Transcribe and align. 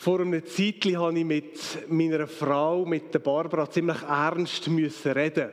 Vor 0.00 0.20
einer 0.20 0.42
Zeit 0.46 0.82
habe 0.96 1.18
ich 1.18 1.24
mit 1.26 1.90
meiner 1.90 2.26
Frau, 2.26 2.86
mit 2.86 3.12
der 3.12 3.18
Barbara, 3.18 3.68
ziemlich 3.68 4.00
ernst 4.00 4.66
müssen 4.68 5.12
reden. 5.12 5.50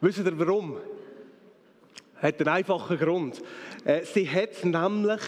Wisst 0.00 0.16
ihr 0.16 0.38
warum? 0.38 0.78
Hat 2.16 2.40
einen 2.40 2.48
einfachen 2.48 2.96
Grund. 2.96 3.42
Äh, 3.84 4.06
sie 4.06 4.26
hat 4.26 4.64
nämlich 4.64 5.20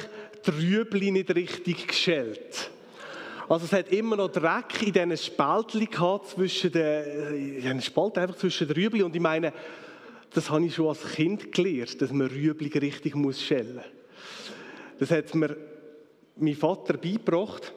die 0.46 0.50
Rüebli 0.50 1.10
nicht 1.10 1.34
richtig 1.34 1.86
geschält. 1.86 2.70
Also 3.46 3.66
es 3.66 3.74
hat 3.74 3.92
immer 3.92 4.16
noch 4.16 4.32
Dreck 4.32 4.82
in 4.82 4.94
diesen 4.94 5.18
Spaltchen 5.18 5.84
gehabt 5.84 6.28
zwischen 6.30 6.72
den, 6.72 7.58
in 7.58 7.62
den 7.62 7.82
Spalten 7.82 8.20
einfach 8.20 8.36
zwischen 8.36 8.68
den 8.68 8.76
Rüebli. 8.78 9.02
Und 9.02 9.14
ich 9.14 9.20
meine, 9.20 9.52
das 10.32 10.48
habe 10.48 10.64
ich 10.64 10.74
schon 10.74 10.88
als 10.88 11.12
Kind 11.12 11.52
gelernt, 11.52 12.00
dass 12.00 12.10
man 12.10 12.28
Rüebli 12.28 12.68
richtig 12.78 13.14
muss 13.14 13.42
schälen 13.42 13.74
muss. 13.74 13.84
Das 14.98 15.10
hat 15.10 15.34
mir 15.34 15.54
mein 16.40 16.54
Vater 16.54 16.96
beigebracht. 16.96 17.72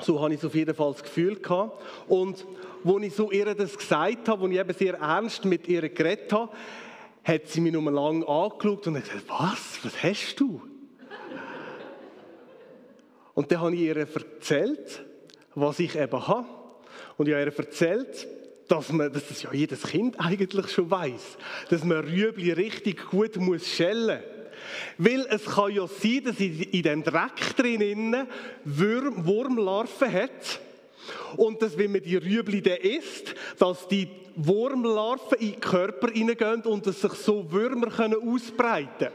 So 0.00 0.20
habe 0.20 0.34
ich 0.34 0.40
es 0.40 0.44
auf 0.44 0.54
jeden 0.54 0.74
Fall 0.74 0.92
das 0.92 1.02
Gefühl 1.02 1.36
gehabt. 1.36 1.80
Und 2.08 2.44
als 2.84 3.02
ich 3.02 3.14
so 3.14 3.30
ihr 3.30 3.54
das 3.54 3.76
gesagt 3.76 4.28
habe, 4.28 4.44
als 4.44 4.52
ich 4.52 4.58
eben 4.58 4.74
sehr 4.74 4.94
ernst 4.94 5.44
mit 5.44 5.68
ihr 5.68 5.88
geredet 5.88 6.32
habe, 6.32 6.52
hat 7.24 7.46
sie 7.46 7.60
mich 7.60 7.72
nur 7.72 7.90
lang 7.90 8.24
angeschaut 8.24 8.86
und 8.86 8.94
gesagt, 8.94 9.24
was, 9.28 9.78
was 9.84 10.02
hast 10.02 10.40
du? 10.40 10.62
Und 13.34 13.50
dann 13.50 13.60
habe 13.60 13.74
ich 13.74 13.82
ihr 13.82 13.96
erzählt, 13.96 15.04
was 15.54 15.78
ich 15.78 15.96
eben 15.96 16.26
habe. 16.26 16.46
Und 17.16 17.28
ich 17.28 17.34
habe 17.34 17.44
ihr 17.44 17.58
erzählt, 17.58 18.26
dass, 18.68 18.90
man, 18.92 19.12
dass 19.12 19.28
das 19.28 19.42
ja 19.42 19.52
jedes 19.52 19.82
Kind 19.82 20.18
eigentlich 20.18 20.70
schon 20.70 20.90
weiß, 20.90 21.38
dass 21.70 21.84
man 21.84 21.98
Rüebli 21.98 22.52
richtig 22.52 23.10
gut 23.10 23.36
muss 23.36 23.66
schälen 23.66 24.20
muss. 24.20 24.41
Weil 24.98 25.26
es 25.30 25.44
kann 25.44 25.72
ja 25.72 25.86
sein, 25.86 26.22
dass 26.24 26.38
in, 26.38 26.82
dem 26.82 27.02
Dreck 27.02 27.56
drinnen 27.56 28.26
Wurm, 28.64 29.26
Wurmlarven 29.26 30.12
hat. 30.12 30.60
Und 31.36 31.60
dass, 31.60 31.76
wenn 31.76 31.92
man 31.92 32.02
die 32.02 32.16
Rüebli 32.16 32.62
dann 32.62 32.76
isst, 32.76 33.34
dass 33.58 33.88
die 33.88 34.08
Wurmlarven 34.36 35.38
in 35.38 35.52
den 35.52 35.60
Körper 35.60 36.08
hineingehen 36.10 36.62
und 36.62 36.86
dass 36.86 37.00
sich 37.00 37.12
so 37.12 37.50
Würmer 37.50 37.88
können 37.88 38.16
ausbreiten 38.16 38.88
können. 38.98 39.12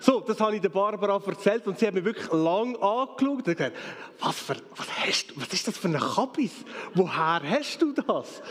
So, 0.00 0.20
das 0.20 0.38
habe 0.40 0.56
ich 0.56 0.60
der 0.60 0.68
Barbara 0.68 1.20
erzählt 1.24 1.66
und 1.66 1.78
sie 1.78 1.86
hat 1.86 1.94
mich 1.94 2.04
wirklich 2.04 2.30
lang 2.32 2.76
angeschaut 2.76 3.22
und 3.22 3.44
gesagt, 3.44 3.76
was, 4.20 4.36
für, 4.38 4.56
was, 4.76 4.88
hast, 5.06 5.40
was 5.40 5.52
ist 5.52 5.66
das 5.66 5.76
für 5.76 5.88
ein 5.88 5.98
Kabis? 5.98 6.52
Woher 6.94 7.42
hast 7.42 7.82
du 7.82 7.92
das? 7.92 8.42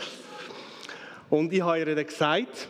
Und 1.28 1.52
ich 1.52 1.62
habe 1.62 1.78
ihr 1.78 1.94
dann 1.94 2.06
gesagt, 2.06 2.68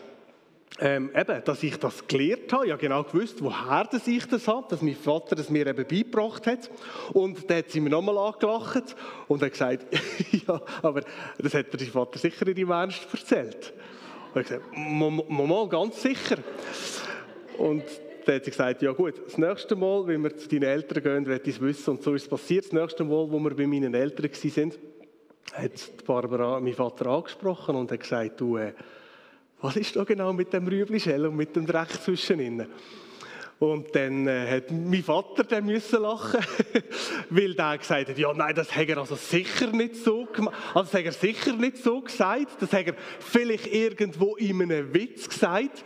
ähm, 0.79 1.11
eben, 1.15 1.45
dass 1.45 1.63
ich 1.63 1.77
das 1.79 2.07
gelernt 2.07 2.53
habe. 2.53 2.71
Habe 2.71 2.81
genau 2.81 3.03
gewusst, 3.03 3.43
woher 3.43 3.85
das 3.91 4.07
ich 4.07 4.27
das 4.27 4.47
habe, 4.47 4.67
dass 4.69 4.83
mein 4.83 4.95
Vater 4.95 5.37
das 5.37 5.51
mir 5.51 5.67
eben 5.67 5.85
beigebracht 5.87 6.47
hat. 6.47 6.71
Und 7.13 7.51
dann 7.51 7.59
hat 7.59 7.71
sie 7.71 7.81
mir 7.81 7.91
nochmal 7.91 8.17
angelacht 8.17 8.97
und 9.29 9.43
hat 9.43 9.53
gesagt, 9.53 9.87
ja, 10.47 10.61
aber 10.83 11.03
das 11.39 11.55
hat 11.55 11.67
dein 11.73 11.89
Vater 11.89 12.19
sicher 12.19 12.47
in 12.47 12.55
deinem 12.55 12.71
Ernst 12.71 13.07
erzählt. 13.13 13.73
Und 14.33 14.43
ich 14.43 14.51
habe 14.53 14.63
gesagt, 14.63 15.31
Mama, 15.31 15.67
ganz 15.67 16.01
sicher. 16.01 16.39
Und 17.59 17.83
dann 18.25 18.37
hat 18.37 18.45
sie 18.45 18.51
gesagt, 18.51 18.83
ja 18.83 18.93
gut, 18.93 19.15
das 19.27 19.39
nächste 19.39 19.75
Mal, 19.77 20.07
wenn 20.07 20.23
wir 20.23 20.37
zu 20.37 20.49
deinen 20.49 20.63
Eltern 20.63 21.03
gehen, 21.03 21.27
werde 21.27 21.51
ich 21.51 21.57
es 21.57 21.61
wissen. 21.61 21.91
Und 21.91 22.03
so 22.03 22.15
ist 22.15 22.23
es 22.23 22.29
passiert. 22.29 22.67
Das 22.67 22.73
nächste 22.73 23.05
Mal, 23.05 23.31
wo 23.31 23.39
wir 23.39 23.55
bei 23.55 23.67
meinen 23.67 23.93
Eltern 23.93 24.31
waren, 24.31 24.73
hat 25.53 26.05
Barbara 26.07 26.61
meinen 26.61 26.75
Vater 26.75 27.07
angesprochen 27.07 27.75
und 27.75 27.91
hat 27.91 28.01
gesagt, 28.01 28.41
du, 28.41 28.57
äh, 28.57 28.73
was 29.61 29.77
ist 29.77 29.97
da 29.97 30.05
genau 30.05 30.33
mit 30.33 30.53
dem 30.53 30.67
Rüblischell 30.67 31.27
und 31.27 31.37
mit 31.37 31.55
dem 31.55 31.67
Dreck 31.67 31.91
zwischen 32.03 32.41
ihnen? 32.41 32.67
Und 33.59 33.95
dann 33.95 34.27
äh, 34.27 34.57
hat 34.57 34.71
mein 34.71 35.03
Vater 35.03 35.45
dann 35.45 35.67
müssen 35.67 36.01
lachen, 36.01 36.41
weil 37.31 37.53
der 37.53 37.77
gesagt 37.77 38.09
hat, 38.09 38.19
ja 38.19 38.33
nein, 38.33 38.55
das 38.55 38.75
hat 38.75 38.89
er 38.89 38.97
also 38.97 39.17
sicher 39.17 39.67
nicht 39.67 39.97
so 39.97 40.25
gemacht, 40.25 40.57
also 40.73 40.91
das 40.91 40.95
hat 40.95 41.05
er 41.05 41.13
sicher 41.13 41.53
nicht 41.53 41.77
so 41.77 42.01
gesagt, 42.01 42.57
das 42.59 42.73
hat 42.73 42.87
er 42.87 42.95
vielleicht 43.19 43.67
irgendwo 43.67 44.37
in 44.37 44.63
einem 44.63 44.95
Witz 44.95 45.29
gesagt. 45.29 45.85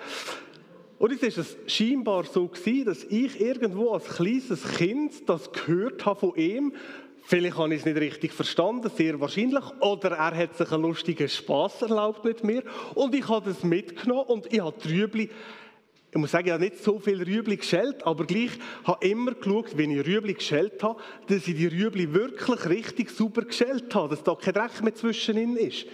Und 1.01 1.11
jetzt 1.11 1.25
ist 1.25 1.39
es 1.39 1.57
scheinbar 1.67 2.23
so 2.25 2.47
gewesen, 2.47 2.85
dass 2.85 3.03
ich 3.03 3.41
irgendwo 3.41 3.91
als 3.91 4.05
kleines 4.05 4.63
Kind 4.77 5.29
das 5.29 5.51
gehört 5.51 6.07
habe 6.07 6.21
von 6.21 6.37
ihm, 6.37 6.75
Vielleicht 7.27 7.57
habe 7.57 7.73
ich 7.73 7.81
es 7.81 7.87
nicht 7.87 7.97
richtig 7.97 8.35
verstanden, 8.35 8.91
sehr 8.95 9.19
wahrscheinlich. 9.19 9.65
Oder 9.81 10.13
er 10.13 10.37
hat 10.37 10.57
sich 10.59 10.71
einen 10.71 10.83
lustigen 10.83 11.27
Spass 11.27 11.81
erlaubt 11.81 12.23
mit 12.23 12.45
mir. 12.45 12.63
Und 12.95 13.15
ich 13.15 13.27
habe 13.27 13.51
das 13.51 13.65
mitgenommen 13.65 14.27
und 14.27 14.53
ich 14.53 14.61
habe 14.61 14.77
die 14.85 14.93
Rüebli, 14.93 15.31
ich 16.11 16.19
muss 16.19 16.31
sagen, 16.31 16.47
ich 16.47 16.53
habe 16.53 16.63
nicht 16.63 16.85
so 16.85 16.99
viel 16.99 17.23
Rüebli 17.23 17.57
geschält, 17.57 18.07
aber 18.07 18.27
gleich 18.27 18.51
habe 18.85 19.09
immer 19.09 19.33
geschaut, 19.33 19.77
wenn 19.77 19.91
ich 19.91 20.07
Rüebli 20.07 20.35
geschält 20.35 20.83
habe, 20.83 21.01
dass 21.27 21.49
ich 21.49 21.57
die 21.57 21.67
Rüebli 21.67 22.13
wirklich 22.13 22.69
richtig 22.69 23.11
super 23.11 23.43
geschält 23.43 23.95
habe, 23.95 24.15
dass 24.15 24.23
da 24.23 24.35
kein 24.35 24.53
Dreck 24.53 24.83
mehr 24.83 24.95
zwischen 24.95 25.39
ihnen 25.39 25.57
ist. 25.57 25.87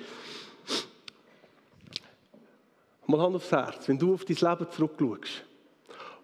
Mal 3.07 3.21
Hand 3.21 3.37
aufs 3.37 3.53
Herz, 3.53 3.89
wenn 3.89 3.99
du 3.99 4.15
auf 4.15 4.25
dein 4.25 4.37
Leben 4.37 4.71
zurückschaust, 4.71 5.45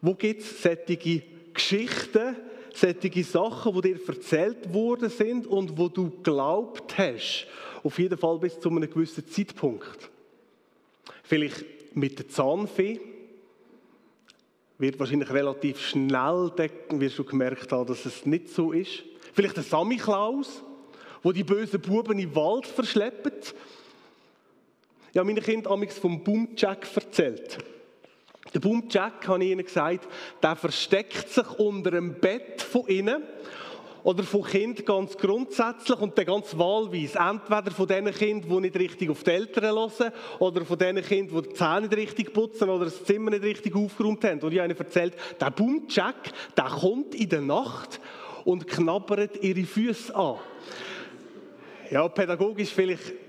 wo 0.03 0.15
gibt 0.15 0.43
es 0.43 0.63
solche 0.63 1.23
Geschichten, 1.55 2.37
solche 2.77 3.25
Sachen, 3.25 3.75
die 3.75 3.93
dir 3.93 4.09
erzählt 4.09 4.73
worden 4.73 5.11
sind 5.11 5.47
und 5.47 5.79
wo 5.79 5.89
du 5.89 6.11
glaubt 6.23 6.97
hast, 6.99 7.47
auf 7.83 7.99
jeden 7.99 8.19
Fall 8.19 8.39
bis 8.39 8.59
zu 8.61 8.69
einem 8.69 8.91
gewissen 8.91 9.27
Zeitpunkt. 9.29 10.11
Vielleicht 11.23 11.65
mit 11.95 12.19
der 12.19 12.29
Zahnfee, 12.29 13.01
wird 14.79 14.99
wahrscheinlich 14.99 15.31
relativ 15.31 15.81
schnell 15.81 16.51
denken, 16.57 17.01
wirst 17.01 17.19
du 17.19 17.25
gemerkt 17.25 17.73
haben, 17.73 17.87
dass 17.87 18.05
es 18.05 18.27
nicht 18.27 18.51
so 18.51 18.73
ist. 18.73 19.05
Vielleicht 19.33 19.57
der 19.57 19.65
Samichlaus, 19.65 20.63
wo 21.23 21.33
die 21.33 21.45
bösen 21.45 21.81
Buben 21.81 22.19
im 22.19 22.35
Wald 22.35 22.67
verschleppen. 22.67 23.33
Ja, 25.13 25.25
meine 25.25 25.41
Kinder 25.41 25.71
haben 25.71 25.89
vom 25.89 26.23
Boomjack 26.23 26.87
erzählt. 26.95 27.59
Der 28.57 28.61
Boomjack, 28.61 29.29
habe 29.29 29.45
ich 29.45 29.51
Ihnen 29.51 29.67
gesagt, 29.67 30.09
der 30.43 30.57
versteckt 30.57 31.29
sich 31.29 31.47
unter 31.59 31.91
dem 31.91 32.15
Bett 32.15 32.63
von 32.63 32.87
innen 32.87 33.23
oder 34.03 34.23
von 34.23 34.45
Kind 34.45 34.87
ganz 34.87 35.15
grundsätzlich 35.19 36.01
und 36.01 36.17
der 36.17 36.25
ganz 36.25 36.57
wahlweise. 36.57 37.19
Entweder 37.19 37.71
von 37.71 37.87
den 37.87 38.11
Kindern, 38.13 38.49
die 38.49 38.61
nicht 38.63 38.77
richtig 38.77 39.11
auf 39.11 39.23
die 39.25 39.33
Eltern 39.33 39.77
hören 39.77 40.11
oder 40.39 40.65
von 40.65 40.79
den 40.79 41.03
Kindern, 41.03 41.43
die 41.43 41.49
die 41.51 41.55
Zähne 41.55 41.83
nicht 41.83 41.97
richtig 41.99 42.33
putzen 42.33 42.71
oder 42.71 42.87
das 42.87 43.05
Zimmer 43.05 43.31
nicht 43.31 43.43
richtig 43.43 43.77
aufgeräumt 43.77 44.25
haben. 44.25 44.41
Und 44.41 44.55
ich 44.55 44.59
habe 44.59 44.71
ihnen 44.71 44.79
erzählt, 44.79 45.17
der 45.39 45.51
Boomjack, 45.51 46.33
der 46.57 46.65
kommt 46.65 47.15
in 47.15 47.29
der 47.29 47.43
Nacht 47.43 48.01
und 48.47 48.67
knabbert 48.67 49.45
ihre 49.45 49.65
Füße 49.65 50.17
an. 50.17 50.37
Ja, 51.91 52.09
pädagogisch 52.09 52.71
vielleicht 52.71 53.26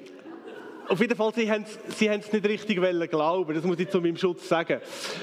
auf 0.87 0.99
jeden 0.99 1.15
Fall, 1.15 1.33
sie 1.33 1.51
haben, 1.51 1.65
sie 1.89 2.07
es 2.07 2.31
nicht 2.31 2.45
richtig 2.45 2.77
glauben 3.09 3.53
das 3.53 3.63
muss 3.63 3.79
ich 3.79 3.89
zu 3.89 4.01
meinem 4.01 4.17
Schutz 4.17 4.47
sagen. 4.47 4.81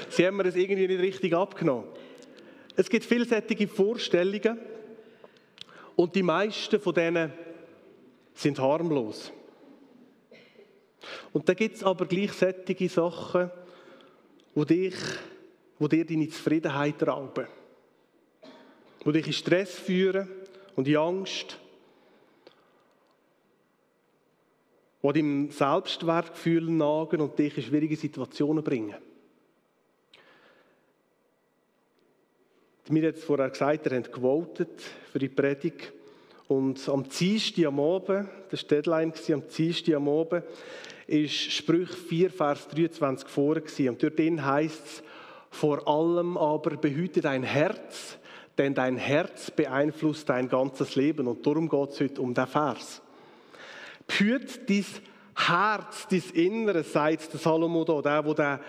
Sie 0.09 0.25
haben 0.25 0.37
mir 0.37 0.43
das 0.43 0.55
irgendwie 0.55 0.87
nicht 0.87 1.01
richtig 1.01 1.33
abgenommen. 1.33 1.85
Es 2.75 2.89
gibt 2.89 3.05
vielseitige 3.05 3.67
Vorstellungen 3.67 4.59
und 5.95 6.13
die 6.15 6.23
meisten 6.23 6.79
von 6.79 6.93
denen 6.93 7.33
sind 8.33 8.59
harmlos. 8.59 9.31
Und 11.31 11.47
da 11.47 11.53
gibt 11.53 11.75
es 11.75 11.83
aber 11.83 12.05
gleichzeitige 12.05 12.89
Sachen, 12.89 13.49
wo, 14.53 14.65
dich, 14.65 14.95
wo 15.79 15.87
dir 15.87 16.05
deine 16.05 16.29
Zufriedenheit 16.29 17.05
rauben. 17.07 17.47
Wo 19.03 19.11
dich 19.11 19.27
in 19.27 19.33
Stress 19.33 19.75
führen 19.75 20.27
und 20.75 20.87
in 20.87 20.97
Angst 20.97 21.59
die 25.13 25.19
deinem 25.19 25.51
Selbstwertgefühl 25.51 26.69
nagen 26.71 27.21
und 27.21 27.37
dich 27.37 27.57
in 27.57 27.63
schwierige 27.63 27.95
Situationen 27.95 28.63
bringen. 28.63 28.95
Mir 32.89 33.07
hat 33.07 33.17
vorher 33.17 33.49
gesagt, 33.49 33.91
hat 33.91 34.11
gewotet 34.11 34.81
für 35.11 35.19
die 35.19 35.29
Predigt. 35.29 35.91
Und 36.47 36.87
am 36.87 37.09
Dienstag 37.09 37.65
am 37.65 37.79
Abend, 37.79 38.29
das 38.51 38.61
war 38.61 38.67
die 38.69 38.75
Deadline, 38.75 39.13
am 39.33 39.43
Dienstag 39.47 39.95
am 39.95 40.07
Abend, 40.07 40.43
ist 41.07 41.33
Sprüch 41.33 41.89
4, 41.89 42.29
Vers 42.29 42.67
23 42.67 43.27
vor. 43.27 43.55
Und 43.55 44.03
dort 44.03 44.19
heißt 44.19 44.85
es, 44.85 45.03
vor 45.49 45.87
allem 45.87 46.37
aber 46.37 46.77
behüte 46.77 47.21
dein 47.21 47.43
Herz, 47.43 48.17
denn 48.57 48.73
dein 48.73 48.97
Herz 48.97 49.49
beeinflusst 49.49 50.29
dein 50.29 50.47
ganzes 50.47 50.95
Leben. 50.95 51.27
Und 51.27 51.45
darum 51.45 51.67
geht 51.67 51.89
es 51.89 51.99
heute 51.99 52.21
um 52.21 52.33
den 52.33 52.45
Vers. 52.45 53.01
Behüt 54.07 54.69
dein 54.69 54.85
Herz, 55.35 56.07
dein 56.09 56.23
Innere, 56.33 56.83
sagt 56.83 57.33
der 57.33 57.39
Salomo 57.39 57.83
da, 57.83 58.21
der, 58.21 58.61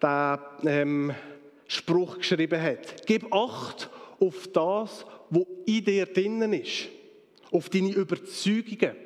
der 0.00 0.40
den 0.62 0.68
ähm, 0.68 1.14
Spruch 1.66 2.18
geschrieben 2.18 2.60
hat. 2.60 3.06
Gib 3.06 3.32
Acht 3.32 3.90
auf 4.20 4.48
das, 4.48 5.04
was 5.30 5.46
in 5.66 5.84
dir 5.84 6.06
drinnen 6.06 6.52
ist, 6.52 6.88
auf 7.50 7.68
deine 7.68 7.92
Überzeugungen. 7.92 8.96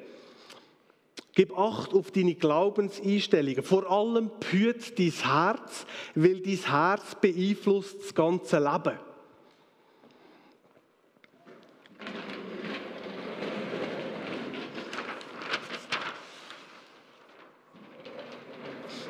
Gib 1.35 1.57
Acht 1.57 1.95
auf 1.95 2.11
deine 2.11 2.35
Glaubenseinstellungen. 2.35 3.63
Vor 3.63 3.91
allem 3.91 4.31
behüt 4.41 4.99
dein 4.99 5.11
Herz, 5.11 5.87
weil 6.15 6.41
dein 6.41 6.71
Herz 6.71 7.17
beeinflusst 7.21 8.01
das 8.01 8.15
ganze 8.15 8.59
Leben. 8.59 8.99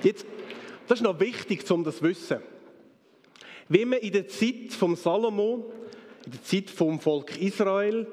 Jetzt, 0.03 0.27
das 0.87 0.99
ist 0.99 1.05
noch 1.05 1.19
wichtig, 1.19 1.69
um 1.71 1.85
das 1.85 1.99
zu 1.99 2.05
wissen. 2.05 2.39
Wie 3.69 3.85
man 3.85 3.99
in 3.99 4.13
der 4.13 4.29
Zeit 4.29 4.73
vom 4.73 4.97
Salomo, 4.97 5.73
in 6.25 6.33
der 6.33 6.43
Zeit 6.43 6.71
vom 6.71 7.01
Volk 7.01 7.37
Israel, 7.41 8.07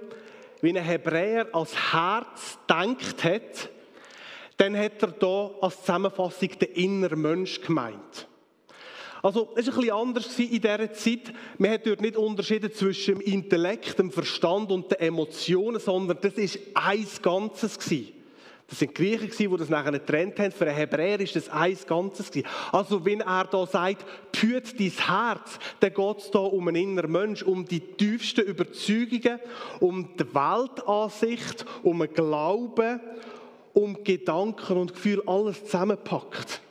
wie 0.61 0.69
ein 0.69 0.83
Hebräer 0.83 1.47
als 1.53 1.93
Herz 1.93 2.57
denkt 2.69 3.23
hat, 3.23 3.69
dann 4.57 4.77
hat 4.77 5.01
er 5.01 5.11
da 5.11 5.51
als 5.61 5.79
Zusammenfassung 5.81 6.49
den 6.59 6.71
inneren 6.73 7.21
Mensch 7.21 7.61
gemeint. 7.61 8.27
Also, 9.21 9.53
es 9.55 9.67
war 9.67 9.73
ein 9.73 9.79
bisschen 9.79 9.95
anders 9.95 10.39
in 10.39 10.49
dieser 10.61 10.93
Zeit. 10.93 11.33
Man 11.57 11.71
hat 11.71 11.87
dort 11.87 12.01
nicht 12.01 12.15
unterschieden 12.15 12.71
zwischen 12.71 13.15
dem 13.15 13.21
Intellekt, 13.21 13.97
dem 13.97 14.11
Verstand 14.11 14.71
und 14.71 14.91
den 14.91 14.99
Emotionen, 14.99 15.79
sondern 15.79 16.19
das 16.21 16.37
war 16.37 16.85
ein 16.89 17.07
Ganzes. 17.21 17.79
Das 18.67 18.79
sind 18.79 18.95
Griechen, 18.95 19.29
die 19.29 19.57
das 19.57 19.69
nachher 19.69 19.91
getrennt 19.91 20.39
haben. 20.39 20.51
Für 20.51 20.65
einen 20.65 20.75
Hebräer 20.75 21.19
ist 21.19 21.35
das 21.35 21.49
ein 21.49 21.77
Ganzes. 21.85 22.31
Also, 22.71 23.05
wenn 23.05 23.21
er 23.21 23.45
da 23.45 23.65
sagt, 23.67 24.05
führt 24.35 24.79
dein 24.79 24.89
Herz, 24.89 25.59
dann 25.79 25.93
geht 25.93 26.17
es 26.17 26.31
da 26.31 26.39
um 26.39 26.67
einen 26.67 26.77
inneren 26.77 27.11
Mensch, 27.11 27.43
um 27.43 27.65
die 27.65 27.79
tiefsten 27.79 28.41
Überzeugungen, 28.41 29.39
um 29.79 30.09
die 30.17 30.25
Weltansicht, 30.33 31.65
um 31.83 32.01
einen 32.01 32.13
Glauben, 32.13 32.99
um 33.73 34.03
Gedanken 34.03 34.77
und 34.77 34.93
Gefühl, 34.93 35.21
alles 35.27 35.63
zusammenpackt. 35.65 36.61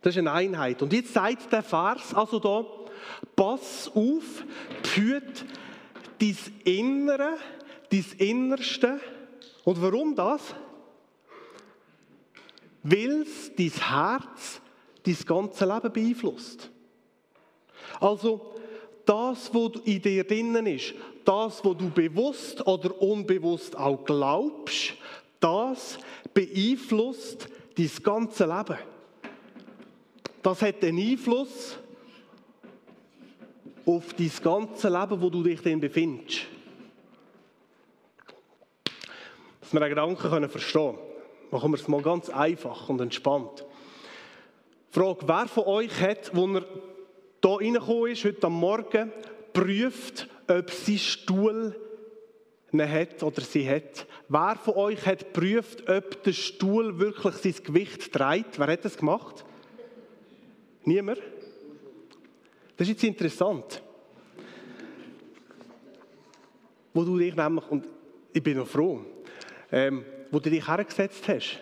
Das 0.00 0.14
ist 0.14 0.18
eine 0.18 0.32
Einheit. 0.32 0.80
Und 0.80 0.94
jetzt 0.94 1.12
sagt 1.12 1.52
der 1.52 1.62
Vers 1.62 2.14
also 2.14 2.38
da, 2.38 2.64
pass 3.36 3.90
auf, 3.94 4.44
führt 4.82 5.44
dein 6.18 6.36
Innere, 6.64 7.36
dein 7.90 8.06
Innerste. 8.16 8.98
Und 9.64 9.82
warum 9.82 10.14
das? 10.14 10.54
Weil 12.82 13.22
es 13.22 13.52
dein 13.56 13.70
Herz 13.70 14.60
dein 15.04 15.16
ganze 15.26 15.64
Leben 15.64 15.92
beeinflusst. 15.92 16.70
Also, 18.00 18.54
das, 19.04 19.52
was 19.52 19.82
in 19.84 20.02
dir 20.02 20.24
drinnen 20.24 20.66
ist, 20.66 20.94
das, 21.24 21.64
was 21.64 21.76
du 21.76 21.90
bewusst 21.90 22.66
oder 22.66 23.00
unbewusst 23.00 23.76
auch 23.76 24.04
glaubst, 24.04 24.94
das 25.40 25.98
beeinflusst 26.32 27.48
dein 27.76 27.90
ganze 28.02 28.44
Leben. 28.44 28.78
Das 30.42 30.62
hat 30.62 30.82
einen 30.84 30.98
Einfluss 30.98 31.78
auf 33.84 34.14
dein 34.14 34.32
ganze 34.42 34.88
Leben, 34.88 35.20
wo 35.20 35.30
du 35.30 35.42
dich 35.42 35.60
drin 35.60 35.80
befindest. 35.80 36.42
Dass 39.60 39.72
wir 39.72 39.80
den 39.80 39.88
Gedanken 39.90 40.48
verstehen 40.48 40.94
können, 40.96 41.09
machen 41.50 41.72
wir 41.72 41.78
es 41.78 41.88
mal 41.88 42.02
ganz 42.02 42.28
einfach 42.28 42.88
und 42.88 43.00
entspannt. 43.00 43.64
Frage, 44.90 45.26
wer 45.26 45.46
von 45.46 45.64
euch 45.64 46.00
hat, 46.00 46.34
wo 46.34 46.46
er 46.48 46.64
hier 47.42 47.50
reingekommen 47.50 48.12
ist, 48.12 48.24
heute 48.24 48.46
am 48.46 48.54
Morgen, 48.54 49.12
prüft, 49.52 50.28
ob 50.48 50.70
sein 50.70 50.98
Stuhl 50.98 51.76
hat 52.72 53.22
oder 53.22 53.40
sie 53.40 53.68
hat. 53.68 54.06
Wer 54.28 54.56
von 54.56 54.74
euch 54.74 55.04
hat 55.06 55.32
geprüft, 55.32 55.88
ob 55.88 56.22
der 56.22 56.32
Stuhl 56.32 56.98
wirklich 56.98 57.34
sein 57.36 57.54
Gewicht 57.64 58.12
trägt? 58.12 58.58
Wer 58.58 58.66
hat 58.68 58.84
das 58.84 58.96
gemacht? 58.96 59.44
Niemand? 60.84 61.18
Das 62.76 62.88
ist 62.88 62.94
jetzt 62.94 63.04
interessant. 63.04 63.82
Wo 66.94 67.04
du 67.04 67.18
dich 67.18 67.34
nämlich, 67.34 67.70
und 67.70 67.88
ich 68.32 68.42
bin 68.42 68.56
noch 68.56 68.66
froh, 68.66 69.04
ähm, 69.70 70.04
wo 70.30 70.38
du 70.38 70.50
dich 70.50 70.66
hergesetzt 70.66 71.26
hast, 71.28 71.60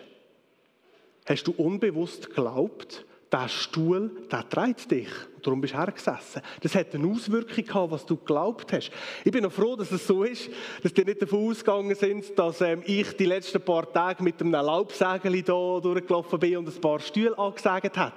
hast 1.25 1.43
du 1.43 1.51
unbewusst 1.51 2.29
geglaubt, 2.29 3.05
der 3.31 3.47
Stuhl, 3.47 4.11
der 4.31 4.47
trägt 4.49 4.89
dich. 4.89 5.09
Darum 5.43 5.61
bist 5.61 5.73
du 5.73 5.77
hergesessen. 5.77 6.41
Das 6.61 6.73
hat 6.73 6.93
eine 6.95 7.07
Auswirkung 7.07 7.63
gehabt, 7.63 7.91
was 7.91 8.05
du 8.05 8.17
geglaubt 8.17 8.73
hast. 8.73 8.91
Ich 9.23 9.31
bin 9.31 9.43
noch 9.43 9.51
froh, 9.51 9.75
dass 9.75 9.91
es 9.91 10.05
so 10.07 10.23
ist, 10.23 10.49
dass 10.81 10.93
die 10.93 11.05
nicht 11.05 11.21
davon 11.21 11.49
ausgegangen 11.49 11.95
sind, 11.95 12.37
dass 12.37 12.61
ähm, 12.61 12.81
ich 12.85 13.15
die 13.15 13.25
letzten 13.25 13.61
paar 13.61 13.91
Tage 13.91 14.23
mit 14.23 14.41
einem 14.41 14.51
Laubsägel 14.51 15.33
hier 15.33 15.43
durchgelaufen 15.43 16.39
bin 16.39 16.57
und 16.57 16.67
ein 16.67 16.81
paar 16.81 16.99
Stühle 16.99 17.37
angesägt 17.37 17.97
habe. 17.97 18.15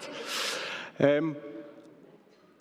Ähm, 0.98 1.36